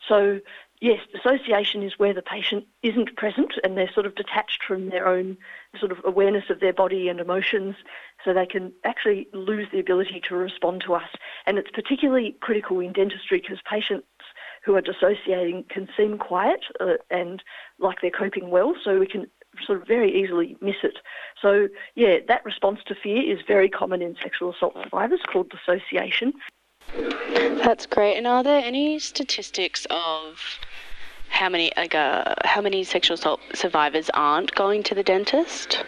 So 0.09 0.41
Yes, 0.81 0.99
dissociation 1.11 1.83
is 1.83 1.97
where 1.97 2.13
the 2.13 2.21
patient 2.21 2.65
isn't 2.83 3.15
present 3.15 3.53
and 3.63 3.77
they're 3.77 3.91
sort 3.93 4.05
of 4.05 4.15
detached 4.15 4.61
from 4.63 4.89
their 4.89 5.07
own 5.07 5.37
sort 5.79 5.91
of 5.91 5.99
awareness 6.03 6.49
of 6.49 6.59
their 6.59 6.73
body 6.73 7.07
and 7.07 7.19
emotions, 7.19 7.75
so 8.23 8.33
they 8.33 8.45
can 8.45 8.73
actually 8.83 9.27
lose 9.33 9.67
the 9.71 9.79
ability 9.79 10.21
to 10.27 10.35
respond 10.35 10.81
to 10.85 10.93
us. 10.93 11.09
And 11.45 11.57
it's 11.57 11.71
particularly 11.71 12.35
critical 12.41 12.79
in 12.81 12.91
dentistry 12.91 13.39
because 13.39 13.59
patients 13.69 14.05
who 14.65 14.75
are 14.75 14.81
dissociating 14.81 15.63
can 15.69 15.87
seem 15.95 16.17
quiet 16.17 16.65
uh, 16.81 16.95
and 17.09 17.41
like 17.79 18.01
they're 18.01 18.11
coping 18.11 18.49
well, 18.49 18.75
so 18.83 18.99
we 18.99 19.07
can 19.07 19.27
sort 19.65 19.81
of 19.81 19.87
very 19.87 20.13
easily 20.13 20.57
miss 20.59 20.75
it. 20.83 20.97
So, 21.41 21.69
yeah, 21.95 22.17
that 22.27 22.43
response 22.43 22.79
to 22.87 22.95
fear 22.95 23.21
is 23.21 23.39
very 23.47 23.69
common 23.69 24.01
in 24.01 24.17
sexual 24.21 24.51
assault 24.51 24.75
survivors 24.83 25.21
called 25.31 25.49
dissociation. 25.49 26.33
That's 26.93 27.85
great. 27.85 28.17
And 28.17 28.27
are 28.27 28.43
there 28.43 28.63
any 28.63 28.99
statistics 28.99 29.85
of 29.89 30.59
how 31.29 31.49
many 31.49 31.71
like, 31.75 31.95
uh, 31.95 32.35
how 32.43 32.61
many 32.61 32.83
sexual 32.83 33.15
assault 33.15 33.39
survivors 33.53 34.09
aren't 34.13 34.53
going 34.55 34.83
to 34.83 34.95
the 34.95 35.03
dentist? 35.03 35.83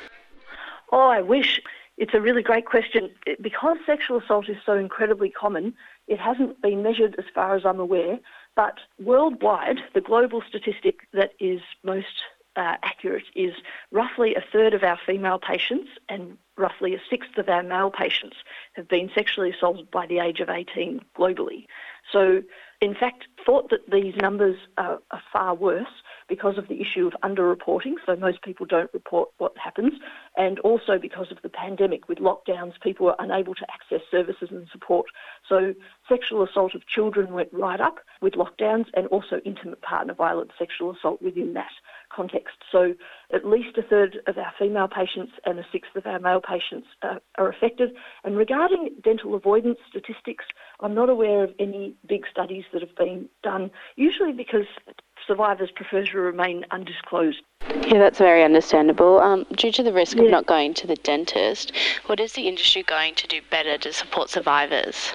Oh, 0.91 1.07
I 1.07 1.21
wish. 1.21 1.61
It's 1.97 2.13
a 2.13 2.21
really 2.21 2.43
great 2.43 2.65
question. 2.65 3.11
Because 3.41 3.77
sexual 3.85 4.19
assault 4.19 4.49
is 4.49 4.57
so 4.65 4.73
incredibly 4.73 5.29
common, 5.29 5.73
it 6.07 6.19
hasn't 6.19 6.61
been 6.61 6.83
measured 6.83 7.15
as 7.17 7.25
far 7.33 7.55
as 7.55 7.65
I'm 7.65 7.79
aware. 7.79 8.19
But 8.55 8.79
worldwide, 8.99 9.79
the 9.93 10.01
global 10.01 10.41
statistic 10.47 11.07
that 11.13 11.33
is 11.39 11.61
most 11.83 12.23
uh, 12.55 12.75
accurate 12.83 13.25
is 13.35 13.53
roughly 13.91 14.35
a 14.35 14.43
third 14.51 14.73
of 14.73 14.83
our 14.83 14.99
female 15.05 15.39
patients 15.39 15.89
and 16.09 16.37
roughly 16.57 16.95
a 16.95 16.99
sixth 17.09 17.37
of 17.37 17.49
our 17.49 17.63
male 17.63 17.91
patients 17.91 18.37
have 18.73 18.87
been 18.87 19.09
sexually 19.13 19.51
assaulted 19.51 19.89
by 19.91 20.05
the 20.05 20.19
age 20.19 20.39
of 20.39 20.49
18 20.49 21.01
globally. 21.17 21.65
So, 22.11 22.41
in 22.81 22.93
fact, 22.93 23.25
thought 23.45 23.69
that 23.69 23.89
these 23.91 24.15
numbers 24.15 24.57
are, 24.77 24.99
are 25.11 25.21
far 25.33 25.55
worse 25.55 25.87
because 26.29 26.57
of 26.57 26.67
the 26.67 26.81
issue 26.81 27.07
of 27.07 27.13
underreporting, 27.23 27.93
so 28.05 28.15
most 28.15 28.41
people 28.41 28.65
don't 28.65 28.93
report 28.93 29.29
what 29.37 29.57
happens, 29.57 29.93
and 30.35 30.59
also 30.59 30.97
because 30.99 31.31
of 31.31 31.41
the 31.41 31.49
pandemic 31.49 32.07
with 32.07 32.19
lockdowns, 32.19 32.73
people 32.81 33.05
were 33.05 33.15
unable 33.19 33.55
to 33.55 33.65
access 33.71 34.01
services 34.11 34.49
and 34.51 34.67
support. 34.71 35.07
So 35.47 35.73
sexual 36.07 36.43
assault 36.43 36.75
of 36.75 36.85
children 36.87 37.33
went 37.33 37.49
right 37.51 37.79
up 37.79 37.99
with 38.21 38.33
lockdowns 38.33 38.85
and 38.93 39.07
also 39.07 39.39
intimate 39.45 39.81
partner 39.81 40.13
violence, 40.13 40.51
sexual 40.59 40.91
assault 40.91 41.21
within 41.21 41.53
that 41.53 41.71
context. 42.17 42.57
So 42.71 42.95
at 43.31 43.45
least 43.45 43.77
a 43.77 43.83
third 43.83 44.17
of 44.25 44.37
our 44.37 44.51
female 44.57 44.87
patients 44.87 45.33
and 45.45 45.59
a 45.59 45.65
sixth 45.71 45.95
of 45.95 46.05
our 46.07 46.19
male 46.19 46.41
patients 46.41 46.87
uh, 47.03 47.19
are 47.37 47.49
affected. 47.49 47.91
And 48.23 48.35
regarding 48.35 48.95
dental 49.03 49.35
avoidance 49.35 49.77
statistics, 49.87 50.45
I'm 50.79 50.95
not 50.95 51.09
aware 51.09 51.43
of 51.43 51.51
any 51.59 51.95
big 52.09 52.23
studies 52.29 52.65
that 52.73 52.81
have 52.81 52.95
been 52.95 53.29
done, 53.43 53.69
usually 53.95 54.33
because 54.33 54.65
survivors 55.27 55.69
prefer 55.75 56.03
to 56.05 56.17
remain 56.17 56.65
undisclosed. 56.71 57.41
Yeah, 57.85 57.99
that's 57.99 58.17
very 58.17 58.43
understandable. 58.43 59.19
Um, 59.19 59.45
due 59.55 59.71
to 59.73 59.83
the 59.83 59.93
risk 59.93 60.17
yeah. 60.17 60.23
of 60.23 60.31
not 60.31 60.47
going 60.47 60.73
to 60.75 60.87
the 60.87 60.95
dentist, 60.95 61.71
what 62.07 62.19
is 62.19 62.33
the 62.33 62.47
industry 62.47 62.81
going 62.81 63.13
to 63.15 63.27
do 63.27 63.41
better 63.51 63.77
to 63.77 63.93
support 63.93 64.29
survivors? 64.29 65.13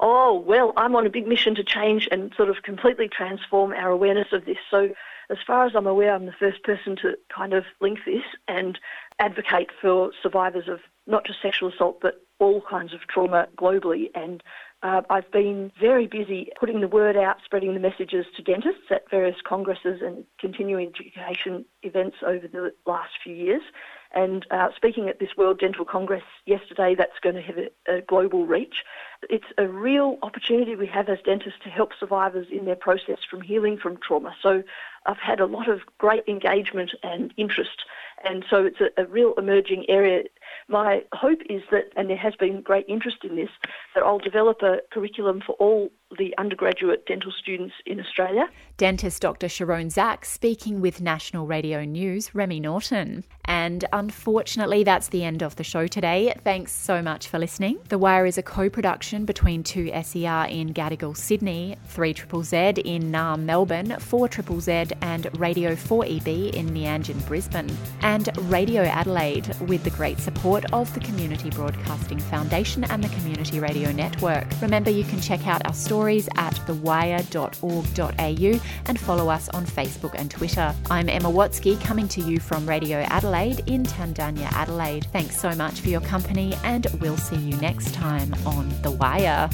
Oh, 0.00 0.44
well, 0.46 0.72
I'm 0.76 0.94
on 0.94 1.06
a 1.06 1.10
big 1.10 1.26
mission 1.26 1.56
to 1.56 1.64
change 1.64 2.08
and 2.12 2.32
sort 2.36 2.50
of 2.50 2.62
completely 2.62 3.08
transform 3.08 3.72
our 3.72 3.90
awareness 3.90 4.28
of 4.32 4.44
this. 4.44 4.58
So, 4.70 4.90
as 5.30 5.38
far 5.46 5.66
as 5.66 5.72
I'm 5.74 5.86
aware, 5.86 6.14
I'm 6.14 6.26
the 6.26 6.32
first 6.32 6.62
person 6.62 6.96
to 7.02 7.16
kind 7.34 7.52
of 7.52 7.64
link 7.80 8.00
this 8.06 8.24
and 8.46 8.78
advocate 9.18 9.70
for 9.80 10.12
survivors 10.22 10.68
of 10.68 10.80
not 11.06 11.26
just 11.26 11.42
sexual 11.42 11.70
assault, 11.70 12.00
but 12.00 12.22
all 12.38 12.62
kinds 12.62 12.94
of 12.94 13.00
trauma 13.08 13.48
globally 13.56 14.10
and 14.14 14.42
uh, 14.82 15.02
I've 15.10 15.30
been 15.32 15.72
very 15.80 16.06
busy 16.06 16.50
putting 16.58 16.80
the 16.80 16.88
word 16.88 17.16
out, 17.16 17.38
spreading 17.44 17.74
the 17.74 17.80
messages 17.80 18.26
to 18.36 18.42
dentists 18.42 18.90
at 18.90 19.10
various 19.10 19.36
congresses 19.44 20.00
and 20.02 20.24
continuing 20.38 20.92
education 20.94 21.64
events 21.82 22.18
over 22.24 22.46
the 22.46 22.72
last 22.86 23.10
few 23.22 23.34
years. 23.34 23.62
And 24.12 24.46
uh, 24.50 24.68
speaking 24.74 25.08
at 25.08 25.18
this 25.18 25.36
World 25.36 25.58
Dental 25.58 25.84
Congress 25.84 26.22
yesterday, 26.46 26.94
that's 26.94 27.18
going 27.20 27.34
to 27.34 27.42
have 27.42 27.58
a, 27.58 27.96
a, 27.96 28.00
global 28.00 28.46
reach. 28.46 28.84
It's 29.28 29.44
a 29.58 29.68
real 29.68 30.18
opportunity 30.22 30.76
we 30.76 30.86
have 30.86 31.08
as 31.08 31.18
dentists 31.24 31.60
to 31.64 31.68
help 31.68 31.92
survivors 31.98 32.46
in 32.50 32.64
their 32.64 32.76
process 32.76 33.18
from 33.28 33.42
healing 33.42 33.76
from 33.76 33.98
trauma. 33.98 34.34
So 34.42 34.62
I've 35.04 35.18
had 35.18 35.40
a 35.40 35.46
lot 35.46 35.68
of 35.68 35.80
great 35.98 36.24
engagement 36.26 36.92
and 37.02 37.34
interest, 37.36 37.84
and 38.24 38.44
so 38.48 38.64
it's 38.64 38.80
a, 38.80 38.88
a 39.02 39.06
real 39.06 39.34
emerging 39.36 39.84
area. 39.88 40.24
my 40.68 41.04
hope 41.12 41.40
is 41.50 41.62
that, 41.70 41.92
and 41.96 42.08
there 42.08 42.16
has 42.16 42.34
been 42.34 42.62
great 42.62 42.86
interest 42.88 43.18
in 43.24 43.36
this, 43.36 43.50
that 43.94 44.04
I'll 44.04 44.18
develop 44.18 44.62
a 44.62 44.78
curriculum 44.90 45.42
for 45.44 45.52
all 45.52 45.90
the 46.16 46.34
undergraduate 46.38 47.06
dental 47.06 47.32
students 47.32 47.74
in 47.84 48.00
Australia. 48.00 48.48
Dentist 48.78 49.20
Dr. 49.20 49.48
Sharon 49.48 49.90
Zak 49.90 50.24
speaking 50.24 50.80
with 50.80 51.00
National 51.00 51.46
Radio 51.46 51.84
News, 51.84 52.34
Remy 52.34 52.60
Norton. 52.60 53.24
And 53.44 53.84
unfortunately, 53.92 54.84
that's 54.84 55.08
the 55.08 55.24
end 55.24 55.42
of 55.42 55.56
the 55.56 55.64
show 55.64 55.86
today. 55.86 56.32
Thanks 56.44 56.72
so 56.72 57.02
much 57.02 57.28
for 57.28 57.38
listening. 57.38 57.78
The 57.88 57.98
Wire 57.98 58.26
is 58.26 58.38
a 58.38 58.42
co 58.42 58.70
production 58.70 59.24
between 59.24 59.64
2SER 59.64 60.50
in 60.50 60.72
Gadigal, 60.72 61.16
Sydney, 61.16 61.76
3ZZZ 61.88 62.78
in 62.84 63.10
Naarm, 63.10 63.40
Melbourne, 63.40 63.88
4ZZZ 63.88 64.92
and 65.02 65.38
Radio 65.38 65.74
4EB 65.74 66.54
in 66.54 66.68
Meanjin, 66.70 67.26
Brisbane, 67.26 67.76
and 68.02 68.28
Radio 68.50 68.82
Adelaide 68.82 69.54
with 69.60 69.82
the 69.82 69.90
great 69.90 70.18
support 70.18 70.64
of 70.72 70.92
the 70.94 71.00
Community 71.00 71.50
Broadcasting 71.50 72.18
Foundation 72.18 72.84
and 72.84 73.02
the 73.02 73.08
Community 73.16 73.60
Radio 73.60 73.90
Network. 73.92 74.46
Remember, 74.62 74.90
you 74.90 75.04
can 75.04 75.20
check 75.20 75.46
out 75.46 75.66
our 75.66 75.74
stories 75.98 76.28
at 76.36 76.54
thewire.org.au 76.68 78.60
and 78.86 79.00
follow 79.00 79.28
us 79.28 79.48
on 79.48 79.66
Facebook 79.66 80.14
and 80.14 80.30
Twitter. 80.30 80.72
I'm 80.92 81.08
Emma 81.08 81.28
Watsky 81.28 81.80
coming 81.82 82.06
to 82.06 82.20
you 82.20 82.38
from 82.38 82.68
Radio 82.68 82.98
Adelaide 82.98 83.64
in 83.66 83.82
Tandanya, 83.82 84.46
Adelaide. 84.52 85.08
Thanks 85.12 85.36
so 85.36 85.50
much 85.56 85.80
for 85.80 85.88
your 85.88 86.00
company, 86.02 86.54
and 86.62 86.86
we'll 87.00 87.16
see 87.16 87.34
you 87.34 87.56
next 87.56 87.94
time 87.94 88.32
on 88.46 88.68
The 88.82 88.92
Wire. 88.92 89.50